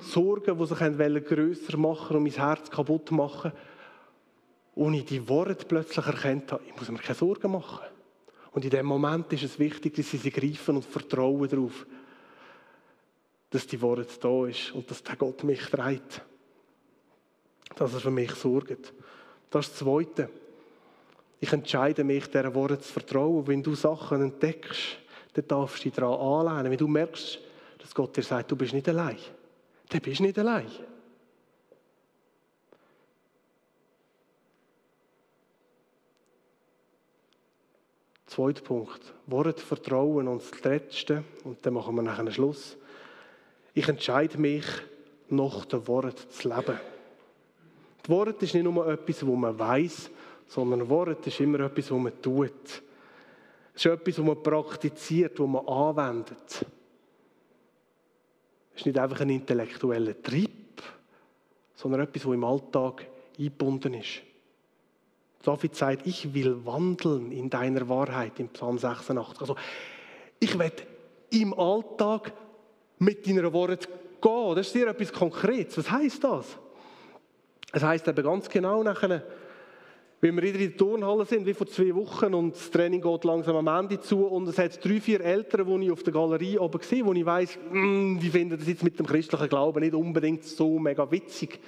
Sorgen, 0.00 0.58
die 0.58 0.66
sich 0.66 1.24
grösser 1.26 1.76
machen 1.76 2.16
und 2.16 2.22
mein 2.22 2.32
Herz 2.32 2.70
kaputt 2.70 3.10
machen, 3.10 3.52
und 4.78 4.94
ich 4.94 5.06
die 5.06 5.28
Worte 5.28 5.64
plötzlich 5.66 6.06
erkennt 6.06 6.52
habe, 6.52 6.62
ich 6.64 6.76
muss 6.76 6.88
mir 6.88 6.98
keine 6.98 7.16
Sorgen 7.16 7.50
machen. 7.50 7.84
Und 8.52 8.64
in 8.64 8.70
dem 8.70 8.86
Moment 8.86 9.32
ist 9.32 9.42
es 9.42 9.58
wichtig, 9.58 9.96
dass 9.96 10.10
sie 10.10 10.18
sie 10.18 10.30
greifen 10.30 10.76
und 10.76 10.84
vertrauen 10.84 11.48
darauf, 11.48 11.84
dass 13.50 13.66
die 13.66 13.80
Worte 13.82 14.06
da 14.20 14.46
ist 14.46 14.72
und 14.72 14.88
dass 14.88 15.02
der 15.02 15.16
Gott 15.16 15.42
mich 15.42 15.60
trägt. 15.66 16.22
Dass 17.74 17.94
er 17.94 18.00
für 18.00 18.12
mich 18.12 18.30
sorgt. 18.32 18.92
Das 19.50 19.66
ist 19.66 19.72
das 19.72 19.78
Zweite. 19.78 20.30
Ich 21.40 21.52
entscheide 21.52 22.04
mich, 22.04 22.26
dieser 22.28 22.54
Worte 22.54 22.78
zu 22.78 22.92
vertrauen. 22.92 23.46
Wenn 23.48 23.62
du 23.62 23.74
Sachen 23.74 24.22
entdeckst, 24.22 24.98
dann 25.34 25.48
darfst 25.48 25.84
du 25.84 25.88
dich 25.88 25.94
daran 25.94 26.20
anlehnen. 26.48 26.70
Wenn 26.70 26.78
du 26.78 26.88
merkst, 26.88 27.40
dass 27.78 27.94
Gott 27.94 28.16
dir 28.16 28.22
sagt, 28.22 28.50
du 28.50 28.56
bist 28.56 28.74
nicht 28.74 28.88
allein, 28.88 29.18
dann 29.88 30.00
bist 30.00 30.20
du 30.20 30.24
nicht 30.24 30.38
allein. 30.38 30.66
Zweiter 38.26 38.62
Punkt. 38.62 39.14
Wort 39.26 39.58
Vertrauen 39.60 40.28
und 40.28 40.42
das 40.42 40.62
Letzte, 40.62 41.24
und 41.44 41.64
dann 41.64 41.74
machen 41.74 41.94
wir 41.96 42.02
nachher 42.02 42.20
einen 42.20 42.32
Schluss. 42.32 42.76
Ich 43.74 43.88
entscheide 43.88 44.38
mich, 44.38 44.64
nach 45.30 45.64
dem 45.66 45.86
Wort 45.88 46.18
zu 46.32 46.48
leben. 46.48 46.78
Das 48.02 48.08
Wort 48.08 48.42
ist 48.42 48.54
nicht 48.54 48.64
nur 48.64 48.86
etwas, 48.86 49.26
wo 49.26 49.36
man 49.36 49.58
weiß, 49.58 50.10
sondern 50.46 50.88
Wort 50.88 51.26
ist 51.26 51.40
immer 51.40 51.60
etwas, 51.60 51.90
was 51.90 51.98
man 51.98 52.22
tut. 52.22 52.82
Es 53.74 53.84
ist 53.84 53.86
etwas, 53.86 54.18
was 54.18 54.24
man 54.24 54.42
praktiziert, 54.42 55.38
was 55.38 55.46
man 55.46 55.66
anwendet. 55.66 56.66
Ist 58.78 58.86
nicht 58.86 58.96
einfach 58.96 59.20
ein 59.22 59.30
intellektueller 59.30 60.22
Trieb, 60.22 60.80
sondern 61.74 62.02
etwas, 62.02 62.24
was 62.24 62.32
im 62.32 62.44
Alltag 62.44 63.08
eingebunden 63.36 63.94
ist. 63.94 64.20
David 65.42 65.74
sagt, 65.74 66.06
ich 66.06 66.32
will 66.32 66.64
wandeln 66.64 67.32
in 67.32 67.50
deiner 67.50 67.88
Wahrheit 67.88 68.38
im 68.38 68.50
Psalm 68.50 68.78
86. 68.78 69.40
Also, 69.40 69.56
ich 70.38 70.56
will 70.56 70.70
im 71.30 71.58
Alltag 71.58 72.32
mit 73.00 73.26
deiner 73.26 73.52
Worte 73.52 73.88
gehen. 74.20 74.54
Das 74.54 74.68
ist 74.68 74.72
sehr 74.72 74.86
etwas 74.86 75.12
Konkretes. 75.12 75.76
Was 75.78 75.90
heißt 75.90 76.22
das? 76.22 76.46
Es 77.72 77.82
heißt 77.82 78.06
eben 78.06 78.22
ganz 78.22 78.48
genau 78.48 78.84
nachher, 78.84 79.24
wenn 80.20 80.34
wir 80.34 80.42
wieder 80.42 80.58
in 80.58 80.70
der 80.70 80.76
Turnhalle 80.76 81.24
sind, 81.24 81.46
wie 81.46 81.54
vor 81.54 81.66
zwei 81.68 81.94
Wochen, 81.94 82.34
und 82.34 82.54
das 82.56 82.70
Training 82.70 83.00
geht 83.00 83.24
langsam 83.24 83.56
am 83.56 83.68
Ende 83.68 84.00
zu, 84.00 84.26
und 84.26 84.48
es 84.48 84.58
hat 84.58 84.84
drei, 84.84 85.00
vier 85.00 85.20
Eltern, 85.20 85.66
die 85.80 85.86
ich 85.86 85.92
auf 85.92 86.02
der 86.02 86.12
Galerie 86.12 86.58
oben 86.58 86.80
sehe, 86.82 87.06
wo 87.06 87.12
ich 87.12 87.24
weiss, 87.24 87.56
mm, 87.70 88.18
die 88.18 88.30
finden 88.30 88.58
das 88.58 88.66
jetzt 88.66 88.82
mit 88.82 88.98
dem 88.98 89.06
christlichen 89.06 89.48
Glauben 89.48 89.80
nicht 89.80 89.94
unbedingt 89.94 90.44
so 90.44 90.78
mega 90.78 91.08
witzig. 91.10 91.60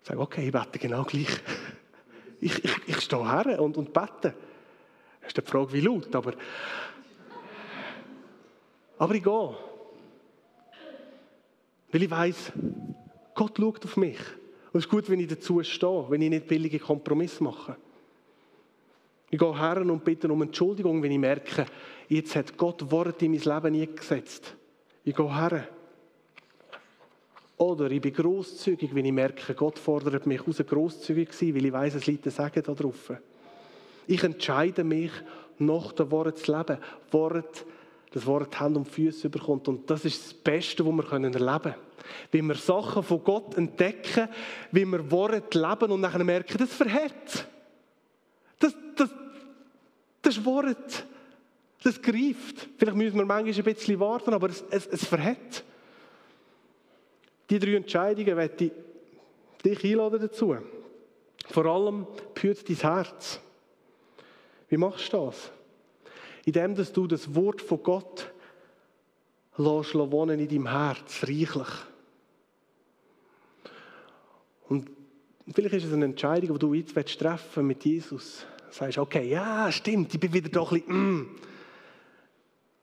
Ich 0.00 0.08
sage, 0.08 0.20
okay, 0.20 0.46
ich 0.46 0.52
bete 0.52 0.78
genau 0.78 1.04
gleich. 1.04 1.28
Ich, 2.40 2.64
ich, 2.64 2.76
ich 2.86 3.00
stehe 3.00 3.30
her 3.30 3.60
und, 3.60 3.76
und 3.76 3.92
bete. 3.92 4.34
Das 5.20 5.28
ist 5.28 5.36
die 5.36 5.42
Frage, 5.42 5.72
wie 5.72 5.80
laut, 5.80 6.14
aber... 6.14 6.34
Aber 8.98 9.14
ich 9.14 9.22
gehe. 9.22 9.56
Weil 11.92 12.02
ich 12.02 12.10
weiss, 12.10 12.52
Gott 13.34 13.58
schaut 13.58 13.84
auf 13.84 13.96
mich. 13.98 14.18
Und 14.76 14.80
es 14.80 14.84
ist 14.84 14.90
gut, 14.90 15.08
wenn 15.08 15.20
ich 15.20 15.28
dazu 15.28 15.62
stehe, 15.62 16.04
wenn 16.10 16.20
ich 16.20 16.28
nicht 16.28 16.46
billige 16.46 16.78
Kompromisse 16.78 17.42
mache. 17.42 17.76
Ich 19.30 19.38
gehe 19.38 19.58
her 19.58 19.80
und 19.80 20.04
bitte 20.04 20.30
um 20.30 20.42
Entschuldigung, 20.42 21.02
wenn 21.02 21.12
ich 21.12 21.18
merke, 21.18 21.64
jetzt 22.10 22.36
hat 22.36 22.58
Gott 22.58 22.90
Worte 22.90 23.24
in 23.24 23.30
mein 23.30 23.40
Leben 23.40 23.80
eingesetzt. 23.80 24.54
Ich 25.02 25.16
gehe 25.16 25.34
her. 25.34 25.66
Oder 27.56 27.90
ich 27.90 28.02
bin 28.02 28.12
grosszügig, 28.12 28.94
wenn 28.94 29.06
ich 29.06 29.12
merke, 29.12 29.54
Gott 29.54 29.78
fordert 29.78 30.26
mich 30.26 30.46
aus, 30.46 30.58
grosszügig 30.58 31.32
zu 31.32 31.46
sein, 31.46 31.54
weil 31.54 31.64
ich 31.64 31.72
weiß, 31.72 31.94
es 31.94 32.06
liegt 32.06 32.26
ein 32.26 32.30
Segen 32.30 32.62
da 32.62 32.74
drauf. 32.74 33.14
Ich 34.06 34.22
entscheide 34.22 34.84
mich, 34.84 35.12
nach 35.56 35.92
dem 35.92 36.10
Wort 36.10 36.38
zu 36.38 36.54
leben. 36.54 36.76
Wort, 37.12 37.64
das 38.12 38.26
Wort 38.26 38.58
Hand 38.58 38.76
und 38.76 38.88
Füße 38.88 39.28
bekommt. 39.28 39.68
Und 39.68 39.90
das 39.90 40.04
ist 40.04 40.24
das 40.24 40.34
Beste, 40.34 40.84
was 40.86 40.92
wir 40.92 41.12
erleben 41.12 41.60
können. 41.60 41.74
Wie 42.30 42.42
wir 42.42 42.54
Sachen 42.54 43.02
von 43.02 43.22
Gott 43.24 43.56
entdecken, 43.56 44.28
wie 44.70 44.84
wir 44.84 45.10
Worte 45.10 45.58
leben 45.58 45.92
und 45.92 46.02
dann 46.02 46.24
merken, 46.24 46.58
das 46.58 46.72
verhält. 46.72 47.46
Das, 48.58 48.74
das, 48.94 49.10
das 50.22 50.36
ist 50.36 50.44
Wort. 50.44 51.04
Das 51.82 52.00
greift. 52.00 52.68
Vielleicht 52.78 52.96
müssen 52.96 53.18
wir 53.18 53.24
manchmal 53.24 53.54
ein 53.54 53.74
bisschen 53.74 54.00
warten, 54.00 54.34
aber 54.34 54.48
es, 54.50 54.64
es, 54.70 54.86
es 54.86 55.04
verhält. 55.04 55.64
Die 57.50 57.58
drei 57.58 57.74
Entscheidungen 57.74 58.36
werde 58.36 58.64
ich 58.64 58.72
dich 59.62 59.84
einladen 59.84 60.20
dazu. 60.20 60.56
Vor 61.48 61.66
allem 61.66 62.06
behüt 62.34 62.68
dein 62.68 62.76
Herz. 62.76 63.40
Wie 64.68 64.76
machst 64.76 65.12
du 65.12 65.26
das? 65.26 65.50
Indem 66.46 66.74
dass 66.74 66.92
du 66.92 67.06
das 67.06 67.34
Wort 67.34 67.60
von 67.60 67.82
Gott 67.82 68.32
lässt 69.58 69.94
wohnen 69.94 70.40
in 70.40 70.48
deinem 70.48 70.68
Herz, 70.68 71.22
reichlich. 71.24 71.68
Und 74.68 74.90
vielleicht 75.52 75.74
ist 75.74 75.84
es 75.84 75.92
eine 75.92 76.06
Entscheidung, 76.06 76.54
die 76.54 76.58
du 76.58 76.72
jetzt 76.72 76.94
treffen 77.18 77.66
mit 77.66 77.84
Jesus. 77.84 78.46
Du 78.68 78.74
sagst, 78.74 78.96
okay, 78.96 79.28
ja, 79.28 79.70
stimmt, 79.70 80.14
ich 80.14 80.20
bin 80.20 80.32
wieder 80.32 80.48
doch 80.48 80.72
ein 80.72 80.80
bisschen, 80.80 81.18
mm, 81.18 81.20
ein 81.20 81.36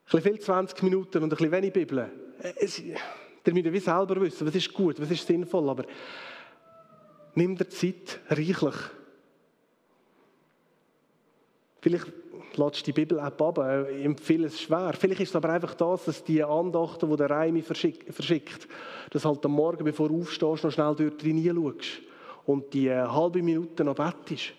bisschen 0.04 0.21
viel 0.21 0.39
20 0.39 0.84
Minuten 0.84 1.23
und 1.23 1.23
ein 1.23 1.30
bisschen 1.30 1.52
wenig 1.52 1.73
Bibel. 1.73 2.12
Es, 2.60 2.82
Ihr 3.45 3.54
müsst 3.54 3.73
wie 3.73 3.80
selber 3.80 4.21
wissen, 4.21 4.47
was 4.47 4.56
ist 4.56 4.73
gut, 4.73 5.02
was 5.02 5.12
ist 5.12 5.26
sinnvoll, 5.26 5.69
aber 5.69 5.86
nimm 7.36 7.58
dir 7.58 7.67
Zeit 7.67 8.19
reichlich. 8.30 8.76
Vielleicht 11.82 12.13
lädst 12.57 12.81
du 12.81 12.85
die 12.85 12.93
Bibel-App 12.93 13.41
ab, 13.41 13.87
ich 13.89 14.05
empfehle 14.05 14.47
es 14.47 14.61
schwer. 14.61 14.93
Vielleicht 14.97 15.21
ist 15.21 15.29
es 15.29 15.35
aber 15.35 15.49
einfach 15.49 15.73
das, 15.75 16.05
dass 16.05 16.23
die 16.23 16.43
Andachten, 16.43 17.09
die 17.09 17.15
der 17.15 17.29
Reimi 17.29 17.61
verschickt, 17.61 18.67
dass 19.11 19.25
halt 19.25 19.45
am 19.45 19.51
Morgen, 19.51 19.83
bevor 19.83 20.09
du 20.09 20.21
aufstehst, 20.21 20.63
noch 20.63 20.71
schnell 20.71 20.95
dort 20.95 21.23
reinschaust 21.23 22.01
und 22.45 22.73
die 22.73 22.87
äh, 22.87 23.05
halbe 23.07 23.41
Minute 23.41 23.83
noch 23.83 23.95
bettest 23.95 24.53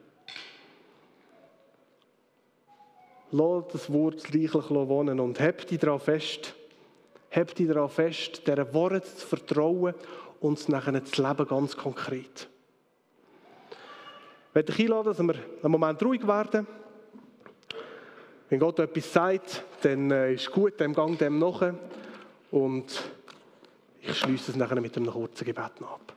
Lass 3.32 3.64
das 3.72 3.91
Wort 3.91 4.24
reichlich 4.26 4.70
wohnen 4.70 5.20
und 5.20 5.39
heb 5.39 5.68
dich 5.68 5.80
daran 5.80 5.99
fest. 5.99 6.53
Heb 7.30 7.53
dich 7.56 7.68
daran 7.68 7.89
fest, 7.89 8.47
dieser 8.47 8.74
Wort 8.74 9.06
zu 9.06 9.28
vertrauen 9.28 9.93
und 10.39 10.58
es 10.58 10.70
nachher 10.70 11.03
zu 11.03 11.22
leben, 11.22 11.47
ganz 11.47 11.76
konkret. 11.76 12.47
Ich 14.56 14.58
möchte 14.58 14.72
dich 14.72 14.86
einladen, 14.86 15.06
dass 15.10 15.20
wir 15.20 15.36
einen 15.64 15.72
Moment 15.74 16.01
ruhig 16.01 16.26
werden. 16.26 16.66
Wenn 18.47 18.58
Gott 18.58 18.80
etwas 18.80 19.12
sagt, 19.12 19.66
dann 19.82 20.10
äh, 20.12 20.36
ist 20.36 20.49
gut, 20.49 20.80
dem 20.80 20.93
Gang 20.93 21.18
dem 21.18 21.39
nach. 21.39 21.74
Und 22.51 22.86
ich 24.01 24.18
schließe 24.18 24.51
es 24.51 24.56
nachher 24.56 24.80
mit 24.80 24.95
einem 24.95 25.12
kurzen 25.12 25.43
Gebet 25.43 25.74
ab. 25.82 26.14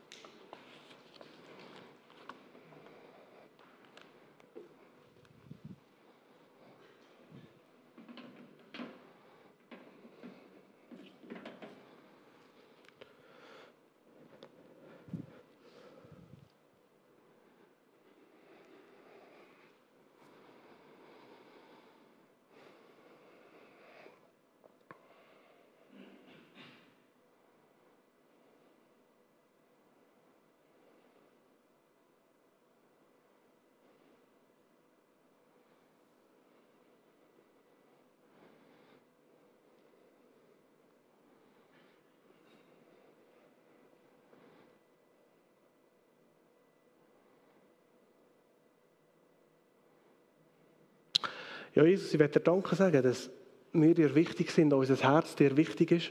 Ja, 51.78 51.84
Jesus, 51.84 52.12
ich 52.12 52.18
werde 52.18 52.40
dir 52.40 52.44
Danke 52.44 52.74
sagen, 52.74 53.00
dass 53.04 53.30
wir 53.72 53.94
dir 53.94 54.12
wichtig 54.16 54.50
sind, 54.50 54.72
unser 54.72 54.96
Herz 54.96 55.36
dir 55.36 55.56
wichtig 55.56 55.92
ist. 55.92 56.10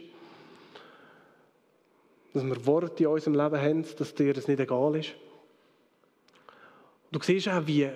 Dass 2.34 2.46
wir 2.46 2.66
Worte 2.66 3.04
in 3.04 3.10
unserem 3.10 3.34
Leben 3.34 3.62
haben, 3.62 3.86
dass 3.98 4.16
dir 4.16 4.34
das 4.34 4.48
nicht 4.48 4.62
egal 4.62 4.96
ist. 4.96 5.14
Du 7.12 7.20
siehst 7.22 7.50
auch, 7.50 7.68
wie, 7.68 7.90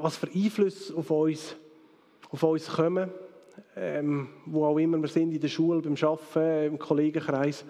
was 0.00 0.18
für 0.18 0.28
Einflüsse 0.28 0.94
auf 0.94 1.10
uns, 1.10 1.56
auf 2.30 2.44
uns 2.44 2.68
kommen, 2.68 3.10
ähm, 3.74 4.28
wo 4.46 4.66
auch 4.66 4.78
immer 4.78 5.02
wir 5.02 5.08
sind, 5.08 5.32
in 5.32 5.40
der 5.40 5.48
Schule, 5.48 5.82
beim 5.82 5.96
Arbeiten, 6.00 6.74
im 6.74 6.78
Kollegenkreis. 6.78 7.64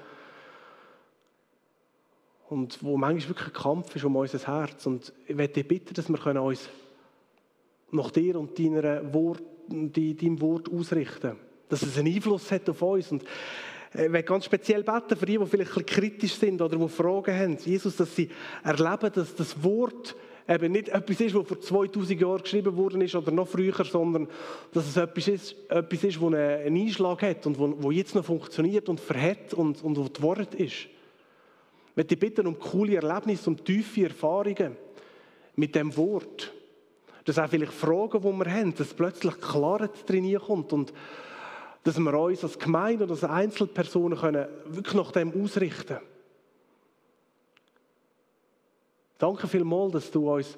Und 2.51 2.82
wo 2.82 2.99
manchmal 2.99 3.30
wirklich 3.30 3.57
ein 3.57 3.62
Kampf 3.62 3.97
ist 3.97 4.05
um 4.05 4.16
unser 4.16 4.47
Herz. 4.47 4.84
Und 4.84 5.14
ich 5.26 5.34
möchte 5.34 5.62
dich 5.62 5.66
bitten, 5.68 5.95
dass 5.95 6.11
wir 6.11 6.43
uns 6.43 6.68
nach 7.93 8.11
dir 8.11 8.38
und 8.38 8.59
deiner 8.59 9.12
Wort, 9.12 9.43
deinem 9.68 10.41
Wort 10.41 10.70
ausrichten. 10.72 11.36
Dass 11.68 11.82
es 11.82 11.99
einen 11.99 12.14
Einfluss 12.14 12.51
hat 12.51 12.68
auf 12.68 12.82
uns. 12.82 13.12
Und 13.12 13.24
ich 13.93 14.09
möchte 14.09 14.28
ganz 14.28 14.45
speziell 14.45 14.82
beten 14.82 15.16
für 15.16 15.26
die, 15.26 15.38
die 15.38 15.47
vielleicht 15.47 15.70
ein 15.72 15.84
bisschen 15.84 15.86
kritisch 15.86 16.34
sind 16.34 16.62
oder 16.62 16.76
die 16.76 16.88
Fragen 16.88 17.34
haben. 17.34 17.59
Jesus, 17.64 17.97
dass 17.97 18.14
sie 18.14 18.30
erleben, 18.62 19.11
dass 19.12 19.34
das 19.34 19.62
Wort 19.62 20.14
eben 20.49 20.72
nicht 20.72 20.88
etwas 20.88 21.20
ist, 21.20 21.34
was 21.34 21.47
vor 21.47 21.61
2000 21.61 22.20
Jahren 22.20 22.43
geschrieben 22.43 22.76
worden 22.76 23.01
ist 23.01 23.14
oder 23.14 23.30
noch 23.30 23.49
früher, 23.49 23.84
sondern 23.84 24.28
dass 24.72 24.88
es 24.88 24.97
etwas 24.97 25.28
ist, 25.28 25.57
etwas 25.68 26.05
ist 26.05 26.16
das 26.16 26.22
einen 26.22 26.76
Einschlag 26.76 27.22
hat 27.22 27.47
und 27.47 27.59
wo, 27.59 27.91
jetzt 27.91 28.14
noch 28.14 28.24
funktioniert 28.24 28.88
und 28.88 29.01
verhält 29.01 29.55
und, 29.55 29.82
und 29.82 29.97
wo 29.97 30.09
das 30.09 30.22
Wort 30.22 30.55
ist. 30.55 30.74
Ich 30.74 31.97
möchte 31.97 32.16
bitten 32.16 32.47
um 32.47 32.59
coole 32.59 32.97
Erlebnisse, 32.97 33.51
um 33.51 33.64
tiefe 33.64 34.05
Erfahrungen 34.05 34.76
mit 35.57 35.74
dem 35.74 35.97
Wort. 35.97 36.53
Das 37.25 37.35
sind 37.35 37.45
auch 37.45 37.51
vielleicht 37.51 37.73
Fragen, 37.73 38.21
die 38.21 38.45
wir 38.45 38.53
haben, 38.53 38.75
dass 38.75 38.95
plötzlich 38.95 39.41
Klarheit 39.41 40.09
drin 40.09 40.39
kommt 40.39 40.73
und 40.73 40.93
dass 41.85 41.99
wir 41.99 42.14
uns 42.14 42.45
als 42.45 42.59
Gemeinde 42.59 43.05
oder 43.05 43.12
als 43.12 43.25
Einzelpersonen 43.25 44.18
können 44.18 44.47
wirklich 44.66 44.95
nach 44.95 45.12
dem 45.12 45.43
ausrichten 45.43 45.87
können. 45.87 46.01
Danke 49.18 49.49
vielmals, 49.49 49.93
dass 49.93 50.11
du 50.11 50.33
uns 50.33 50.57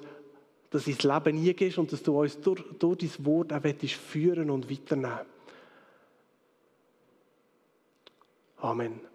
das 0.69 0.87
ins 0.87 1.03
Leben 1.03 1.37
eingehst 1.37 1.77
und 1.77 1.91
dass 1.91 2.01
du 2.01 2.19
uns 2.19 2.39
durch, 2.39 2.63
durch 2.79 2.97
dein 2.97 3.25
Wort 3.25 3.53
auch 3.53 3.89
führen 3.89 4.49
und 4.49 4.69
weiternehmen 4.71 5.19
Amen. 8.57 9.12